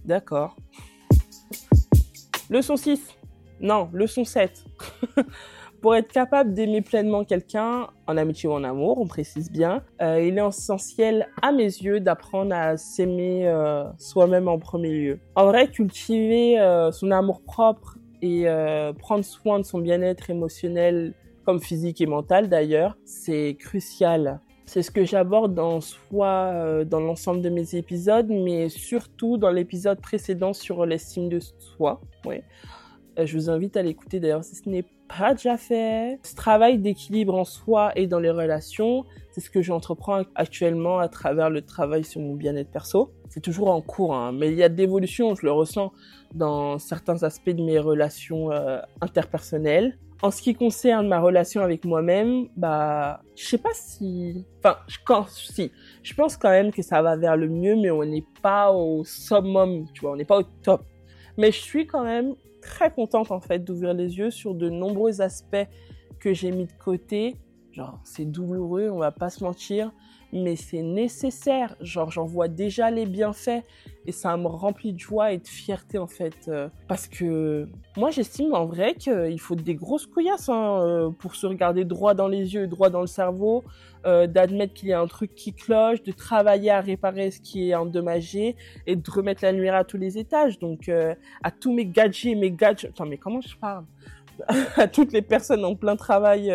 d'accord. 0.05 0.55
Leçon 2.49 2.75
6. 2.75 3.17
Non, 3.61 3.89
leçon 3.93 4.25
7. 4.25 4.65
Pour 5.81 5.95
être 5.95 6.11
capable 6.11 6.53
d'aimer 6.53 6.81
pleinement 6.81 7.23
quelqu'un, 7.23 7.87
en 8.05 8.15
amitié 8.15 8.47
ou 8.47 8.51
en 8.51 8.63
amour, 8.63 8.99
on 8.99 9.07
précise 9.07 9.51
bien, 9.51 9.81
euh, 10.03 10.21
il 10.21 10.37
est 10.37 10.47
essentiel 10.47 11.27
à 11.41 11.51
mes 11.51 11.63
yeux 11.63 11.99
d'apprendre 11.99 12.53
à 12.53 12.77
s'aimer 12.77 13.47
euh, 13.47 13.85
soi-même 13.97 14.47
en 14.47 14.59
premier 14.59 14.91
lieu. 14.91 15.19
En 15.33 15.47
vrai, 15.47 15.69
cultiver 15.69 16.59
euh, 16.59 16.91
son 16.91 17.09
amour 17.09 17.41
propre 17.41 17.97
et 18.21 18.45
prendre 18.99 19.25
soin 19.25 19.57
de 19.57 19.65
son 19.65 19.79
bien-être 19.79 20.29
émotionnel 20.29 21.15
comme 21.43 21.59
physique 21.59 22.01
et 22.01 22.05
mental 22.05 22.49
d'ailleurs, 22.49 22.95
c'est 23.03 23.57
crucial. 23.59 24.39
C'est 24.67 24.83
ce 24.83 24.91
que 24.91 25.03
j'aborde 25.03 25.55
dans 25.55 25.81
soit 25.81 26.85
dans 26.85 26.99
l'ensemble 26.99 27.41
de 27.41 27.49
mes 27.49 27.73
épisodes, 27.73 28.27
mais 28.29 28.69
surtout 28.69 29.39
dans 29.39 29.49
l'épisode 29.49 29.99
précédent 29.99 30.53
sur 30.53 30.85
l'estime 30.85 31.29
de 31.29 31.39
soi. 31.39 31.99
Je 33.17 33.37
vous 33.37 33.49
invite 33.49 33.75
à 33.77 33.81
l'écouter 33.81 34.19
d'ailleurs 34.19 34.43
si 34.43 34.55
ce 34.55 34.69
n'est 34.69 34.85
pas 35.07 35.33
déjà 35.33 35.57
fait. 35.57 36.19
Ce 36.23 36.35
travail 36.35 36.77
d'équilibre 36.77 37.35
en 37.35 37.43
soi 37.43 37.91
et 37.95 38.07
dans 38.07 38.19
les 38.19 38.29
relations, 38.29 39.05
c'est 39.31 39.41
ce 39.41 39.49
que 39.49 39.61
j'entreprends 39.61 40.23
actuellement 40.35 40.99
à 40.99 41.09
travers 41.09 41.49
le 41.49 41.61
travail 41.61 42.03
sur 42.03 42.21
mon 42.21 42.35
bien-être 42.35 42.71
perso. 42.71 43.11
C'est 43.29 43.41
toujours 43.41 43.69
en 43.69 43.81
cours, 43.81 44.15
hein, 44.15 44.31
mais 44.31 44.49
il 44.49 44.55
y 44.57 44.63
a 44.63 44.69
de 44.69 44.77
l'évolution, 44.77 45.35
je 45.35 45.45
le 45.45 45.51
ressens 45.51 45.91
dans 46.33 46.79
certains 46.79 47.23
aspects 47.23 47.49
de 47.49 47.63
mes 47.63 47.79
relations 47.79 48.51
euh, 48.51 48.79
interpersonnelles. 49.01 49.97
En 50.23 50.29
ce 50.29 50.41
qui 50.41 50.53
concerne 50.53 51.07
ma 51.07 51.19
relation 51.19 51.61
avec 51.61 51.83
moi-même, 51.83 52.47
bah, 52.55 53.21
je 53.35 53.43
sais 53.43 53.57
pas 53.57 53.73
si, 53.73 54.45
enfin, 54.59 54.77
si, 55.27 55.71
je 56.03 56.13
pense 56.13 56.37
quand 56.37 56.51
même 56.51 56.71
que 56.71 56.83
ça 56.83 57.01
va 57.01 57.15
vers 57.15 57.35
le 57.35 57.49
mieux, 57.49 57.75
mais 57.75 57.89
on 57.89 58.05
n'est 58.05 58.25
pas 58.41 58.71
au 58.71 59.03
summum, 59.03 59.85
tu 59.93 60.01
vois, 60.01 60.11
on 60.11 60.15
n'est 60.15 60.25
pas 60.25 60.37
au 60.37 60.43
top. 60.61 60.83
Mais 61.37 61.51
je 61.51 61.59
suis 61.59 61.87
quand 61.87 62.03
même 62.03 62.35
très 62.61 62.91
contente 62.91 63.31
en 63.31 63.39
fait 63.39 63.59
d'ouvrir 63.59 63.93
les 63.93 64.17
yeux 64.17 64.31
sur 64.31 64.55
de 64.55 64.69
nombreux 64.69 65.21
aspects 65.21 65.67
que 66.19 66.33
j'ai 66.33 66.51
mis 66.51 66.65
de 66.65 66.73
côté. 66.73 67.35
Genre, 67.71 67.99
c'est 68.03 68.25
douloureux, 68.25 68.89
on 68.89 68.97
va 68.97 69.11
pas 69.11 69.29
se 69.29 69.43
mentir, 69.43 69.91
mais 70.33 70.55
c'est 70.55 70.81
nécessaire. 70.81 71.75
Genre, 71.81 72.11
j'en 72.11 72.25
vois 72.25 72.47
déjà 72.47 72.89
les 72.91 73.05
bienfaits 73.05 73.63
et 74.05 74.11
ça 74.11 74.35
me 74.35 74.47
remplit 74.47 74.93
de 74.93 74.99
joie 74.99 75.31
et 75.31 75.37
de 75.37 75.47
fierté 75.47 75.97
en 75.97 76.07
fait. 76.07 76.47
Euh, 76.47 76.69
parce 76.87 77.07
que 77.07 77.67
moi, 77.97 78.09
j'estime 78.09 78.53
en 78.53 78.65
vrai 78.65 78.95
qu'il 78.95 79.39
faut 79.39 79.55
des 79.55 79.75
grosses 79.75 80.07
couillasses 80.07 80.49
hein, 80.49 80.81
euh, 80.81 81.09
pour 81.11 81.35
se 81.35 81.45
regarder 81.45 81.85
droit 81.85 82.13
dans 82.13 82.27
les 82.27 82.53
yeux, 82.53 82.67
droit 82.67 82.89
dans 82.89 83.01
le 83.01 83.07
cerveau, 83.07 83.63
euh, 84.05 84.27
d'admettre 84.27 84.73
qu'il 84.73 84.89
y 84.89 84.93
a 84.93 84.99
un 84.99 85.07
truc 85.07 85.35
qui 85.35 85.53
cloche, 85.53 86.01
de 86.03 86.11
travailler 86.11 86.71
à 86.71 86.81
réparer 86.81 87.31
ce 87.31 87.41
qui 87.41 87.69
est 87.69 87.75
endommagé 87.75 88.55
et 88.87 88.95
de 88.95 89.11
remettre 89.11 89.43
la 89.43 89.51
lumière 89.51 89.75
à 89.75 89.83
tous 89.83 89.97
les 89.97 90.17
étages. 90.17 90.57
Donc, 90.59 90.89
à 90.89 91.51
tous 91.51 91.73
mes 91.73 91.85
gadgets, 91.85 92.35
mes 92.35 92.51
gadgets. 92.51 92.91
Attends, 92.91 93.05
mais 93.05 93.17
comment 93.17 93.41
je 93.41 93.55
parle? 93.57 93.85
À 94.77 94.87
toutes 94.87 95.11
les 95.11 95.21
personnes 95.21 95.63
en 95.65 95.75
plein 95.75 95.95
travail 95.95 96.51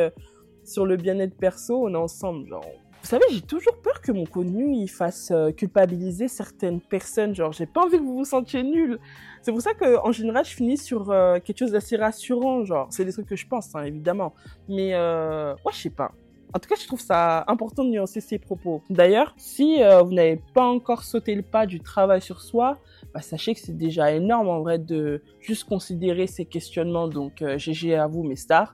sur 0.64 0.86
le 0.86 0.96
bien-être 0.96 1.36
perso, 1.36 1.84
on 1.84 1.94
est 1.94 1.96
ensemble. 1.96 2.48
Genre, 2.48 2.64
Vous 3.06 3.10
savez, 3.10 3.26
j'ai 3.30 3.40
toujours 3.40 3.76
peur 3.76 4.00
que 4.00 4.10
mon 4.10 4.24
contenu 4.24 4.74
il 4.74 4.88
fasse 4.88 5.30
euh, 5.30 5.52
culpabiliser 5.52 6.26
certaines 6.26 6.80
personnes. 6.80 7.36
Genre, 7.36 7.52
j'ai 7.52 7.64
pas 7.64 7.82
envie 7.82 7.98
que 7.98 8.02
vous 8.02 8.16
vous 8.16 8.24
sentiez 8.24 8.64
nul. 8.64 8.98
C'est 9.42 9.52
pour 9.52 9.60
ça 9.60 9.74
que 9.74 10.04
en 10.04 10.10
général, 10.10 10.44
je 10.44 10.50
finis 10.50 10.76
sur 10.76 11.12
euh, 11.12 11.38
quelque 11.38 11.56
chose 11.56 11.70
d'assez 11.70 11.96
rassurant. 11.96 12.64
Genre, 12.64 12.88
c'est 12.90 13.04
des 13.04 13.12
trucs 13.12 13.28
que 13.28 13.36
je 13.36 13.46
pense, 13.46 13.72
hein, 13.76 13.84
évidemment. 13.84 14.34
Mais 14.68 14.92
euh, 14.94 15.52
ouais, 15.64 15.72
je 15.72 15.82
sais 15.82 15.90
pas. 15.90 16.10
En 16.52 16.58
tout 16.58 16.68
cas, 16.68 16.74
je 16.80 16.84
trouve 16.84 17.00
ça 17.00 17.44
important 17.46 17.84
de 17.84 17.90
nuancer 17.90 18.20
ses 18.20 18.40
propos. 18.40 18.82
D'ailleurs, 18.90 19.34
si 19.36 19.76
vous 19.76 20.12
n'avez 20.12 20.40
pas 20.54 20.64
encore 20.64 21.04
sauté 21.04 21.34
le 21.34 21.42
pas 21.42 21.66
du 21.66 21.80
travail 21.80 22.22
sur 22.22 22.40
soi, 22.40 22.78
bah, 23.12 23.20
sachez 23.20 23.54
que 23.54 23.60
c'est 23.60 23.76
déjà 23.76 24.12
énorme 24.12 24.48
en 24.48 24.60
vrai 24.60 24.78
de 24.78 25.22
juste 25.40 25.64
considérer 25.64 26.26
ces 26.26 26.44
questionnements. 26.44 27.08
Donc, 27.08 27.44
GG 27.56 27.94
à 27.94 28.06
vous, 28.06 28.22
mes 28.22 28.36
stars. 28.36 28.72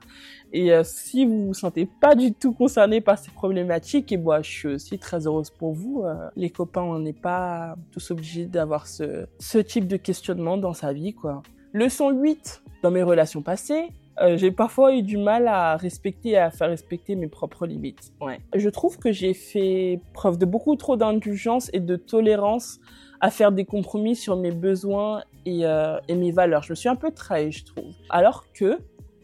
Et 0.53 0.71
euh, 0.71 0.83
si 0.85 1.25
vous 1.25 1.47
vous 1.47 1.53
sentez 1.55 1.87
pas 1.99 2.13
du 2.13 2.31
tout 2.31 2.53
concerné 2.53 3.01
par 3.01 3.17
ces 3.17 3.31
problématiques, 3.31 4.11
et 4.11 4.17
moi, 4.17 4.43
je 4.43 4.49
suis 4.49 4.67
aussi 4.67 4.99
très 4.99 5.25
heureuse 5.25 5.49
pour 5.49 5.73
vous. 5.73 6.03
Euh, 6.05 6.29
les 6.35 6.51
copains, 6.51 6.83
on 6.83 6.99
n'est 6.99 7.11
pas 7.11 7.75
tous 7.91 8.11
obligés 8.11 8.45
d'avoir 8.45 8.85
ce, 8.85 9.25
type 9.65 9.87
de 9.87 9.97
questionnement 9.97 10.57
dans 10.57 10.73
sa 10.73 10.93
vie, 10.93 11.15
quoi. 11.15 11.41
Leçon 11.73 12.11
8. 12.11 12.61
Dans 12.83 12.91
mes 12.91 13.01
relations 13.01 13.41
passées, 13.41 13.87
euh, 14.21 14.37
j'ai 14.37 14.51
parfois 14.51 14.93
eu 14.93 15.01
du 15.01 15.17
mal 15.17 15.47
à 15.47 15.75
respecter 15.75 16.29
et 16.29 16.37
à 16.37 16.51
faire 16.51 16.69
respecter 16.69 17.15
mes 17.15 17.27
propres 17.27 17.65
limites. 17.65 18.11
Ouais. 18.21 18.39
Je 18.53 18.69
trouve 18.69 18.99
que 18.99 19.11
j'ai 19.11 19.33
fait 19.33 19.99
preuve 20.13 20.37
de 20.37 20.45
beaucoup 20.45 20.75
trop 20.75 20.97
d'indulgence 20.97 21.71
et 21.73 21.79
de 21.79 21.95
tolérance 21.95 22.79
à 23.21 23.31
faire 23.31 23.51
des 23.51 23.65
compromis 23.65 24.15
sur 24.15 24.35
mes 24.35 24.51
besoins 24.51 25.23
et, 25.45 25.61
et 25.61 26.15
mes 26.15 26.31
valeurs. 26.31 26.61
Je 26.61 26.73
me 26.73 26.75
suis 26.75 26.89
un 26.89 26.97
peu 26.97 27.09
trahi, 27.09 27.53
je 27.53 27.63
trouve. 27.63 27.93
Alors 28.09 28.45
que 28.53 28.77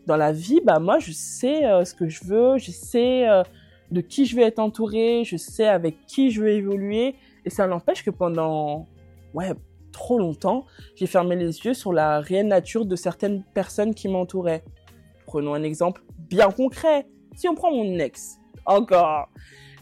dans 0.09 0.17
la 0.17 0.31
vie, 0.31 0.59
bah 0.65 0.79
moi, 0.79 0.97
je 0.97 1.11
sais 1.11 1.67
euh, 1.67 1.85
ce 1.85 1.93
que 1.93 2.09
je 2.09 2.23
veux, 2.25 2.57
je 2.57 2.71
sais 2.71 3.29
euh, 3.29 3.43
de 3.91 4.01
qui 4.01 4.25
je 4.25 4.35
vais 4.35 4.41
être 4.41 4.57
entouré, 4.57 5.23
je 5.23 5.37
sais 5.37 5.67
avec 5.67 6.07
qui 6.07 6.31
je 6.31 6.41
veux 6.41 6.49
évoluer. 6.49 7.13
Et 7.45 7.51
ça 7.51 7.67
n'empêche 7.67 8.03
que 8.03 8.09
pendant, 8.09 8.87
ouais, 9.35 9.51
trop 9.91 10.17
longtemps, 10.17 10.65
j'ai 10.95 11.05
fermé 11.05 11.35
les 11.35 11.59
yeux 11.59 11.75
sur 11.75 11.93
la 11.93 12.21
réelle 12.21 12.47
nature 12.47 12.87
de 12.87 12.95
certaines 12.95 13.43
personnes 13.53 13.93
qui 13.93 14.07
m'entouraient. 14.07 14.63
Prenons 15.27 15.53
un 15.53 15.61
exemple 15.61 16.01
bien 16.17 16.49
concret. 16.49 17.05
Si 17.35 17.47
on 17.47 17.53
prend 17.53 17.71
mon 17.71 17.99
ex, 17.99 18.39
encore, 18.65 19.29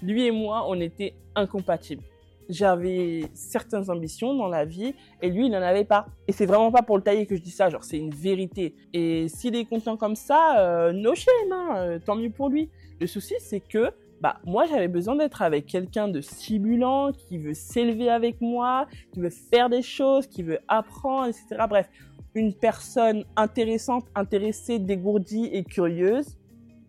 lui 0.02 0.26
et 0.26 0.32
moi, 0.32 0.66
on 0.68 0.78
était 0.82 1.16
incompatibles 1.36 2.04
j'avais 2.50 3.26
certaines 3.34 3.90
ambitions 3.90 4.34
dans 4.34 4.48
la 4.48 4.66
vie 4.66 4.94
et 5.22 5.30
lui 5.30 5.46
il 5.46 5.52
n'en 5.52 5.62
avait 5.62 5.86
pas. 5.86 6.08
Et 6.28 6.32
c'est 6.32 6.46
vraiment 6.46 6.72
pas 6.72 6.82
pour 6.82 6.98
le 6.98 7.04
tailler 7.04 7.26
que 7.26 7.36
je 7.36 7.42
dis 7.42 7.52
ça 7.52 7.70
genre 7.70 7.84
c'est 7.84 7.98
une 7.98 8.14
vérité. 8.14 8.76
Et 8.94 9.28
s'il 9.28 9.56
est 9.56 9.66
content 9.66 9.98
comme 9.98 10.16
ça 10.16 10.60
euh, 10.60 10.94
no 10.94 11.16
shame 11.16 11.52
hein, 11.52 11.76
euh, 11.78 12.00
tant 12.00 12.16
mieux 12.16 12.32
pour 12.32 12.50
lui. 12.50 12.70
Le 13.00 13.08
souci 13.08 13.36
c'est 13.40 13.60
que 13.60 13.92
bah 14.22 14.38
moi 14.46 14.66
j'avais 14.66 14.88
besoin 14.88 15.16
d'être 15.16 15.42
avec 15.42 15.68
quelqu'un 15.68 16.08
de 16.08 16.22
stimulant 16.22 17.12
qui 17.12 17.38
veut 17.38 17.54
s'élever 17.54 18.10
avec 18.10 18.42
moi 18.42 18.88
qui 19.14 19.20
veut 19.20 19.30
faire 19.30 19.70
des 19.70 19.84
choses 19.84 20.26
qui 20.26 20.42
veut 20.42 20.60
apprendre 20.68 21.28
etc 21.28 21.66
bref 21.70 21.88
une 22.34 22.54
personne 22.54 23.24
intéressante 23.36 24.06
intéressée 24.16 24.80
dégourdie 24.80 25.50
et 25.52 25.64
curieuse. 25.64 26.38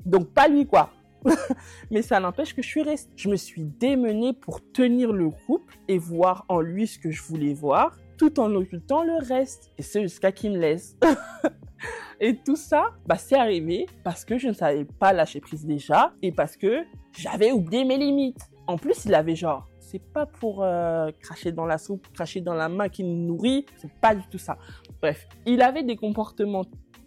Donc 0.04 0.28
pas 0.28 0.48
lui 0.48 0.66
quoi 0.66 0.90
Mais 1.90 2.02
ça 2.02 2.20
n'empêche 2.20 2.54
que 2.54 2.62
je 2.62 2.68
suis 2.68 2.82
restée. 2.82 3.12
Je 3.16 3.28
me 3.28 3.36
suis 3.36 3.64
démenée 3.64 4.32
pour 4.32 4.60
tenir 4.72 5.12
le 5.12 5.30
couple 5.30 5.78
et 5.88 5.98
voir 5.98 6.44
en 6.48 6.60
lui 6.60 6.86
ce 6.86 6.98
que 6.98 7.10
je 7.10 7.22
voulais 7.22 7.54
voir, 7.54 7.96
tout 8.16 8.40
en 8.40 8.54
occultant 8.54 9.02
le 9.02 9.16
reste. 9.16 9.70
Et 9.78 9.82
c'est 9.82 10.02
jusqu'à 10.02 10.32
qu'il 10.32 10.52
me 10.52 10.58
laisse. 10.58 10.96
et 12.20 12.36
tout 12.36 12.56
ça, 12.56 12.94
bah, 13.06 13.16
c'est 13.16 13.36
arrivé 13.36 13.86
parce 14.04 14.24
que 14.24 14.38
je 14.38 14.48
ne 14.48 14.52
savais 14.52 14.84
pas 14.84 15.12
lâcher 15.12 15.40
prise 15.40 15.64
déjà 15.64 16.12
et 16.22 16.32
parce 16.32 16.56
que 16.56 16.84
j'avais 17.16 17.52
oublié 17.52 17.84
mes 17.84 17.96
limites. 17.96 18.50
En 18.66 18.76
plus, 18.76 19.06
il 19.06 19.14
avait 19.14 19.36
genre, 19.36 19.68
c'est 19.78 20.02
pas 20.12 20.26
pour 20.26 20.62
euh, 20.62 21.10
cracher 21.20 21.52
dans 21.52 21.64
la 21.64 21.78
soupe, 21.78 22.06
cracher 22.12 22.40
dans 22.42 22.54
la 22.54 22.68
main 22.68 22.88
qui 22.88 23.02
nous 23.02 23.16
nourrit, 23.16 23.64
c'est 23.76 23.92
pas 24.00 24.14
du 24.14 24.26
tout 24.28 24.38
ça. 24.38 24.58
Bref, 25.00 25.26
il 25.46 25.62
avait 25.62 25.82
des 25.82 25.96
comportements 25.96 26.64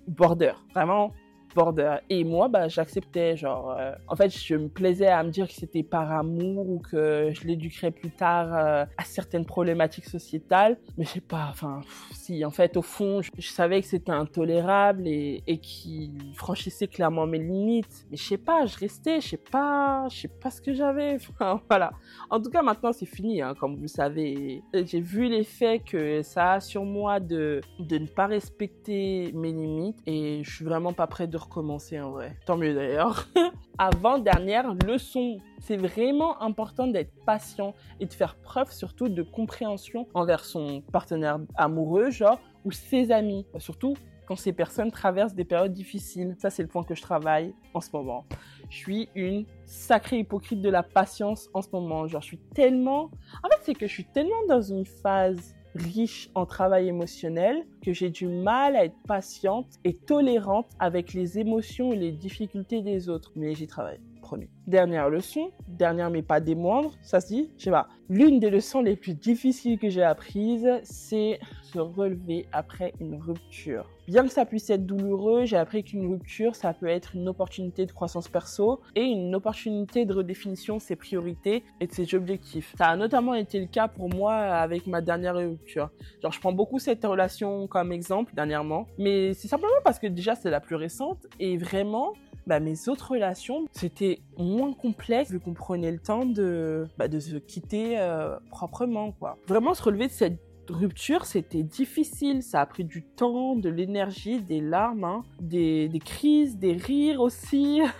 border, 0.07 0.53
vraiment 0.73 1.11
border. 1.53 1.97
Et 2.09 2.23
moi, 2.23 2.47
bah, 2.47 2.67
j'acceptais, 2.67 3.37
genre, 3.37 3.75
euh, 3.77 3.93
en 4.07 4.15
fait, 4.15 4.29
je 4.29 4.55
me 4.55 4.67
plaisais 4.67 5.07
à 5.07 5.23
me 5.23 5.29
dire 5.29 5.47
que 5.47 5.53
c'était 5.53 5.83
par 5.83 6.11
amour 6.11 6.69
ou 6.69 6.79
que 6.79 7.31
je 7.33 7.47
l'éduquerais 7.47 7.91
plus 7.91 8.11
tard 8.11 8.53
euh, 8.53 8.85
à 8.97 9.03
certaines 9.03 9.45
problématiques 9.45 10.05
sociétales. 10.05 10.77
Mais 10.97 11.05
je 11.05 11.11
sais 11.11 11.21
pas, 11.21 11.47
enfin, 11.49 11.81
si, 12.11 12.43
en 12.45 12.51
fait, 12.51 12.77
au 12.77 12.81
fond, 12.81 13.21
je, 13.21 13.47
savais 13.51 13.81
que 13.81 13.87
c'était 13.87 14.11
intolérable 14.11 15.07
et, 15.07 15.43
et 15.47 15.57
qu'il 15.57 16.11
franchissait 16.35 16.87
clairement 16.87 17.25
mes 17.25 17.39
limites. 17.39 18.05
Mais 18.09 18.17
je 18.17 18.23
sais 18.23 18.37
pas, 18.37 18.65
je 18.65 18.77
restais, 18.77 19.21
je 19.21 19.29
sais 19.29 19.37
pas, 19.37 20.07
je 20.09 20.21
sais 20.21 20.27
pas 20.27 20.49
ce 20.49 20.61
que 20.61 20.73
j'avais. 20.73 21.17
Enfin, 21.41 21.61
voilà. 21.69 21.91
En 22.29 22.41
tout 22.41 22.49
cas, 22.49 22.61
maintenant, 22.61 22.91
c'est 22.91 23.05
fini, 23.05 23.41
hein, 23.41 23.55
comme 23.57 23.77
vous 23.77 23.87
savez. 23.87 24.61
J'ai 24.73 24.99
vu 24.99 25.27
l'effet 25.29 25.79
que 25.79 26.21
ça 26.21 26.53
a 26.53 26.59
sur 26.59 26.83
moi 26.83 27.19
de, 27.19 27.61
de 27.79 27.97
ne 27.97 28.05
pas 28.05 28.27
respecter 28.27 29.31
mes 29.33 29.51
limites 29.51 29.97
et 30.05 30.41
je 30.43 30.49
suis 30.49 30.65
vraiment 30.65 30.93
pas 30.93 31.07
prêt 31.07 31.27
de 31.27 31.37
recommencer 31.41 31.99
en 31.99 32.11
vrai. 32.11 32.37
Tant 32.45 32.57
mieux 32.57 32.73
d'ailleurs. 32.73 33.27
Avant-dernière 33.77 34.73
leçon. 34.85 35.37
C'est 35.59 35.77
vraiment 35.77 36.41
important 36.41 36.87
d'être 36.87 37.13
patient 37.25 37.73
et 37.99 38.05
de 38.05 38.13
faire 38.13 38.35
preuve 38.35 38.71
surtout 38.71 39.09
de 39.09 39.23
compréhension 39.23 40.07
envers 40.13 40.45
son 40.45 40.81
partenaire 40.91 41.39
amoureux, 41.55 42.09
genre, 42.09 42.39
ou 42.65 42.71
ses 42.71 43.11
amis. 43.11 43.45
Surtout 43.57 43.95
quand 44.27 44.35
ces 44.35 44.53
personnes 44.53 44.91
traversent 44.91 45.35
des 45.35 45.43
périodes 45.43 45.73
difficiles. 45.73 46.35
Ça, 46.39 46.49
c'est 46.49 46.61
le 46.61 46.69
point 46.69 46.83
que 46.83 46.95
je 46.95 47.01
travaille 47.01 47.53
en 47.73 47.81
ce 47.81 47.89
moment. 47.91 48.25
Je 48.69 48.77
suis 48.77 49.09
une 49.13 49.45
sacrée 49.65 50.19
hypocrite 50.19 50.61
de 50.61 50.69
la 50.69 50.83
patience 50.83 51.49
en 51.53 51.61
ce 51.61 51.67
moment. 51.73 52.07
Genre, 52.07 52.21
je 52.21 52.27
suis 52.27 52.39
tellement... 52.55 53.11
En 53.43 53.49
fait, 53.49 53.59
c'est 53.63 53.73
que 53.73 53.87
je 53.87 53.91
suis 53.91 54.05
tellement 54.05 54.45
dans 54.47 54.61
une 54.61 54.85
phase 54.85 55.53
riche 55.75 56.29
en 56.35 56.45
travail 56.45 56.87
émotionnel 56.87 57.65
que 57.81 57.93
j'ai 57.93 58.09
du 58.09 58.27
mal 58.27 58.75
à 58.75 58.85
être 58.85 58.97
patiente 59.07 59.67
et 59.83 59.93
tolérante 59.93 60.67
avec 60.79 61.13
les 61.13 61.39
émotions 61.39 61.91
et 61.93 61.97
les 61.97 62.11
difficultés 62.11 62.81
des 62.81 63.09
autres. 63.09 63.31
Mais 63.35 63.53
j'y 63.55 63.67
travaille. 63.67 63.99
Promis. 64.21 64.49
Dernière 64.67 65.09
leçon, 65.09 65.51
dernière 65.67 66.09
mais 66.09 66.21
pas 66.21 66.39
des 66.39 66.55
moindres, 66.55 66.93
ça 67.01 67.19
se 67.19 67.27
dit, 67.27 67.49
je 67.57 67.65
sais 67.65 67.71
pas. 67.71 67.87
L'une 68.07 68.39
des 68.39 68.49
leçons 68.49 68.81
les 68.81 68.95
plus 68.95 69.15
difficiles 69.15 69.79
que 69.79 69.89
j'ai 69.89 70.03
apprises, 70.03 70.69
c'est 70.83 71.39
se 71.63 71.79
relever 71.79 72.45
après 72.51 72.93
une 72.99 73.15
rupture. 73.15 73.89
Bien 74.07 74.23
que 74.23 74.31
ça 74.31 74.45
puisse 74.45 74.69
être 74.69 74.85
douloureux, 74.85 75.45
j'ai 75.45 75.57
appris 75.57 75.83
qu'une 75.83 76.09
rupture, 76.09 76.55
ça 76.55 76.73
peut 76.73 76.87
être 76.87 77.15
une 77.15 77.29
opportunité 77.29 77.85
de 77.85 77.91
croissance 77.91 78.27
perso 78.27 78.81
et 78.95 79.03
une 79.03 79.33
opportunité 79.35 80.05
de 80.05 80.13
redéfinition 80.13 80.77
de 80.77 80.81
ses 80.81 80.95
priorités 80.95 81.63
et 81.79 81.87
de 81.87 81.91
ses 81.93 82.15
objectifs. 82.15 82.73
Ça 82.77 82.87
a 82.87 82.95
notamment 82.95 83.35
été 83.35 83.59
le 83.59 83.67
cas 83.67 83.87
pour 83.87 84.09
moi 84.09 84.33
avec 84.33 84.87
ma 84.87 85.01
dernière 85.01 85.35
rupture. 85.35 85.91
Genre, 86.21 86.31
je 86.31 86.39
prends 86.39 86.51
beaucoup 86.51 86.79
cette 86.79 87.05
relation 87.05 87.67
comme 87.67 87.91
exemple 87.91 88.33
dernièrement, 88.33 88.87
mais 88.97 89.33
c'est 89.33 89.47
simplement 89.47 89.71
parce 89.83 89.99
que 89.99 90.07
déjà 90.07 90.35
c'est 90.35 90.49
la 90.49 90.59
plus 90.59 90.75
récente 90.75 91.27
et 91.39 91.57
vraiment, 91.57 92.13
bah, 92.47 92.59
mes 92.59 92.89
autres 92.89 93.11
relations, 93.11 93.65
c'était 93.71 94.19
moins 94.37 94.73
complexe 94.73 95.31
vu 95.31 95.39
qu'on 95.39 95.53
prenait 95.53 95.91
le 95.91 95.99
temps 95.99 96.25
de, 96.25 96.87
bah, 96.97 97.07
de 97.07 97.19
se 97.19 97.35
quitter 97.35 97.99
euh, 97.99 98.37
proprement, 98.49 99.11
quoi. 99.11 99.37
Vraiment 99.47 99.73
se 99.73 99.83
relever 99.83 100.07
de 100.07 100.11
cette 100.11 100.39
rupture, 100.69 101.25
c'était 101.25 101.63
difficile. 101.63 102.43
Ça 102.43 102.61
a 102.61 102.65
pris 102.65 102.83
du 102.85 103.03
temps, 103.03 103.55
de 103.55 103.69
l'énergie, 103.69 104.41
des 104.41 104.61
larmes, 104.61 105.03
hein, 105.03 105.23
des, 105.39 105.89
des 105.89 105.99
crises, 105.99 106.57
des 106.57 106.73
rires 106.73 107.21
aussi. 107.21 107.81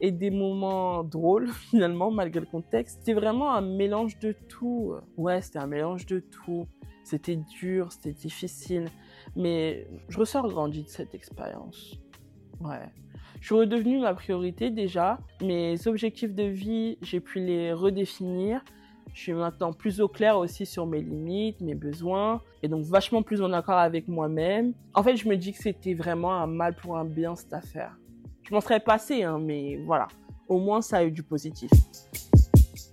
et 0.00 0.10
des 0.10 0.30
moments 0.30 1.02
drôles 1.04 1.48
finalement 1.70 2.10
malgré 2.10 2.40
le 2.40 2.46
contexte. 2.46 2.98
C'était 2.98 3.14
vraiment 3.14 3.54
un 3.54 3.60
mélange 3.60 4.18
de 4.18 4.32
tout. 4.48 4.94
Ouais, 5.16 5.40
c'était 5.40 5.58
un 5.58 5.66
mélange 5.66 6.06
de 6.06 6.20
tout. 6.20 6.66
C'était 7.04 7.36
dur, 7.36 7.92
c'était 7.92 8.12
difficile, 8.12 8.88
mais 9.36 9.86
je 10.08 10.18
ressors 10.18 10.48
grandi 10.48 10.84
de 10.84 10.88
cette 10.88 11.14
expérience. 11.14 11.98
Ouais. 12.60 12.88
Je 13.40 13.46
suis 13.46 13.54
redevenue 13.54 13.98
ma 14.00 14.14
priorité 14.14 14.70
déjà. 14.70 15.18
Mes 15.42 15.86
objectifs 15.86 16.34
de 16.34 16.44
vie, 16.44 16.96
j'ai 17.02 17.20
pu 17.20 17.40
les 17.40 17.74
redéfinir. 17.74 18.64
Je 19.12 19.20
suis 19.20 19.32
maintenant 19.32 19.72
plus 19.72 20.00
au 20.00 20.08
clair 20.08 20.38
aussi 20.38 20.66
sur 20.66 20.86
mes 20.86 21.00
limites, 21.00 21.60
mes 21.60 21.74
besoins, 21.74 22.42
et 22.62 22.68
donc 22.68 22.84
vachement 22.84 23.22
plus 23.22 23.42
en 23.42 23.52
accord 23.52 23.78
avec 23.78 24.08
moi-même. 24.08 24.72
En 24.94 25.02
fait, 25.02 25.16
je 25.16 25.28
me 25.28 25.36
dis 25.36 25.52
que 25.52 25.58
c'était 25.58 25.94
vraiment 25.94 26.34
un 26.34 26.46
mal 26.46 26.74
pour 26.74 26.96
un 26.96 27.04
bien 27.04 27.36
cette 27.36 27.52
affaire. 27.52 27.96
Je 28.42 28.54
m'en 28.54 28.60
serais 28.60 28.80
passé, 28.80 29.22
hein, 29.22 29.38
mais 29.40 29.76
voilà. 29.84 30.08
Au 30.48 30.58
moins, 30.58 30.82
ça 30.82 30.98
a 30.98 31.04
eu 31.04 31.10
du 31.10 31.22
positif. 31.22 31.70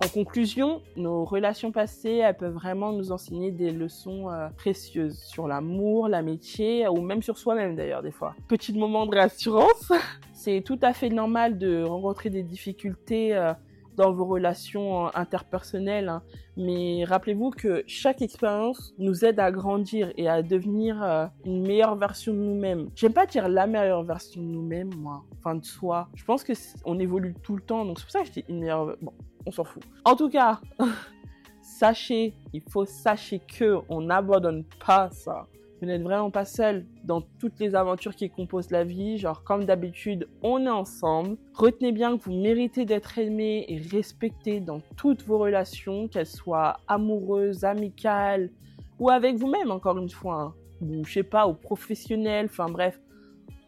En 0.03 0.07
conclusion, 0.07 0.81
nos 0.95 1.25
relations 1.25 1.71
passées, 1.71 2.15
elles 2.15 2.35
peuvent 2.35 2.53
vraiment 2.53 2.91
nous 2.91 3.11
enseigner 3.11 3.51
des 3.51 3.71
leçons 3.71 4.31
euh, 4.31 4.47
précieuses 4.49 5.19
sur 5.19 5.47
l'amour, 5.47 6.07
l'amitié, 6.07 6.87
ou 6.87 7.01
même 7.01 7.21
sur 7.21 7.37
soi-même 7.37 7.75
d'ailleurs 7.75 8.01
des 8.01 8.11
fois. 8.11 8.33
Petit 8.47 8.73
moment 8.73 9.05
de 9.05 9.11
réassurance. 9.11 9.91
C'est 10.33 10.61
tout 10.61 10.79
à 10.81 10.93
fait 10.93 11.09
normal 11.09 11.59
de 11.59 11.83
rencontrer 11.83 12.31
des 12.31 12.41
difficultés 12.41 13.35
euh, 13.35 13.53
dans 14.01 14.11
vos 14.11 14.25
relations 14.25 15.05
euh, 15.05 15.09
interpersonnelles. 15.13 16.09
Hein. 16.09 16.23
Mais 16.57 17.05
rappelez-vous 17.05 17.51
que 17.51 17.83
chaque 17.85 18.23
expérience 18.23 18.93
nous 18.97 19.23
aide 19.23 19.39
à 19.39 19.51
grandir 19.51 20.11
et 20.17 20.27
à 20.27 20.41
devenir 20.41 21.01
euh, 21.03 21.27
une 21.45 21.61
meilleure 21.61 21.95
version 21.95 22.33
de 22.33 22.39
nous-mêmes. 22.39 22.89
J'aime 22.95 23.13
pas 23.13 23.27
dire 23.27 23.47
la 23.47 23.67
meilleure 23.67 24.03
version 24.03 24.41
de 24.41 24.47
nous-mêmes, 24.47 24.89
moi, 24.97 25.23
enfin 25.37 25.55
de 25.55 25.63
soi. 25.63 26.09
Je 26.15 26.25
pense 26.25 26.43
que 26.43 26.53
on 26.83 26.97
évolue 26.99 27.35
tout 27.43 27.55
le 27.55 27.61
temps, 27.61 27.85
donc 27.85 27.99
c'est 27.99 28.05
pour 28.05 28.11
ça 28.11 28.21
que 28.21 28.27
je 28.27 28.31
dis 28.31 28.45
une 28.49 28.61
meilleure. 28.61 28.97
Bon, 29.01 29.13
on 29.45 29.51
s'en 29.51 29.63
fout. 29.63 29.83
En 30.03 30.15
tout 30.15 30.29
cas, 30.29 30.59
sachez, 31.61 32.33
il 32.53 32.61
faut 32.61 32.85
sachez 32.85 33.39
que 33.39 33.77
on 33.87 34.01
n'abandonne 34.01 34.63
pas 34.83 35.11
ça. 35.11 35.47
Vous 35.81 35.87
n'êtes 35.87 36.03
vraiment 36.03 36.29
pas 36.29 36.45
seul 36.45 36.85
dans 37.03 37.21
toutes 37.39 37.59
les 37.59 37.73
aventures 37.73 38.15
qui 38.15 38.29
composent 38.29 38.69
la 38.69 38.83
vie. 38.83 39.17
Genre, 39.17 39.43
comme 39.43 39.65
d'habitude, 39.65 40.27
on 40.43 40.63
est 40.67 40.69
ensemble. 40.69 41.37
Retenez 41.55 41.91
bien 41.91 42.15
que 42.15 42.23
vous 42.23 42.33
méritez 42.33 42.85
d'être 42.85 43.17
aimé 43.17 43.65
et 43.67 43.79
respecté 43.79 44.59
dans 44.59 44.81
toutes 44.95 45.23
vos 45.23 45.39
relations, 45.39 46.07
qu'elles 46.07 46.27
soient 46.27 46.77
amoureuses, 46.87 47.63
amicales 47.63 48.51
ou 48.99 49.09
avec 49.09 49.37
vous-même, 49.37 49.71
encore 49.71 49.97
une 49.97 50.09
fois. 50.09 50.41
Hein. 50.41 50.53
Ou, 50.81 51.03
je 51.03 51.13
sais 51.13 51.23
pas, 51.23 51.47
ou 51.47 51.55
professionnelles. 51.55 52.45
Enfin, 52.45 52.69
bref, 52.69 53.01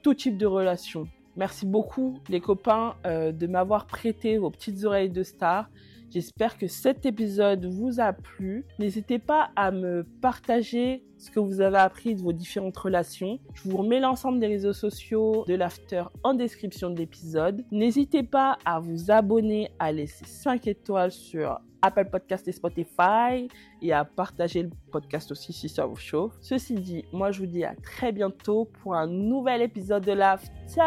tout 0.04 0.14
type 0.14 0.38
de 0.38 0.46
relation. 0.46 1.08
Merci 1.36 1.66
beaucoup, 1.66 2.20
les 2.30 2.42
copains, 2.42 2.94
euh, 3.08 3.32
de 3.32 3.48
m'avoir 3.48 3.88
prêté 3.88 4.38
vos 4.38 4.52
petites 4.52 4.84
oreilles 4.84 5.10
de 5.10 5.24
star. 5.24 5.68
J'espère 6.14 6.60
que 6.60 6.68
cet 6.68 7.08
épisode 7.08 7.66
vous 7.66 8.00
a 8.00 8.14
plu. 8.14 8.68
N'hésitez 8.78 9.18
pas 9.18 9.50
à 9.56 9.72
me 9.72 10.06
partager 10.22 11.04
ce 11.18 11.32
que 11.32 11.40
vous 11.40 11.60
avez 11.60 11.80
appris 11.80 12.14
de 12.14 12.22
vos 12.22 12.34
différentes 12.34 12.78
relations. 12.78 13.40
Je 13.56 13.68
vous 13.68 13.78
remets 13.78 14.00
l'ensemble 14.00 14.40
des 14.40 14.46
réseaux 14.46 14.74
sociaux 14.74 15.44
de 15.48 15.56
l'after 15.56 16.04
en 16.24 16.36
description 16.36 16.92
de 16.92 17.00
l'épisode. 17.00 17.66
N'hésitez 17.72 18.22
pas 18.22 18.60
à 18.64 18.80
vous 18.80 19.10
abonner, 19.10 19.72
à 19.80 19.92
laisser 19.92 20.26
5 20.26 20.68
étoiles 20.68 21.12
sur 21.12 21.60
Apple 21.82 22.06
Podcast 22.12 22.48
et 22.48 22.52
Spotify 22.52 23.48
et 23.82 23.92
à 23.92 24.06
partager 24.06 24.62
le 24.62 24.70
podcast 24.92 25.32
aussi 25.32 25.52
si 25.52 25.68
ça 25.68 25.88
vous 25.88 25.96
chauffe. 25.96 26.34
Ceci 26.42 26.76
dit, 26.76 27.06
moi 27.12 27.32
je 27.32 27.40
vous 27.40 27.48
dis 27.48 27.64
à 27.64 27.74
très 27.74 28.12
bientôt 28.12 28.66
pour 28.84 28.94
un 28.94 29.08
nouvel 29.08 29.64
épisode 29.64 30.06
de 30.06 30.12
l'After. 30.12 30.80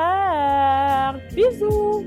Bisous 1.35 2.05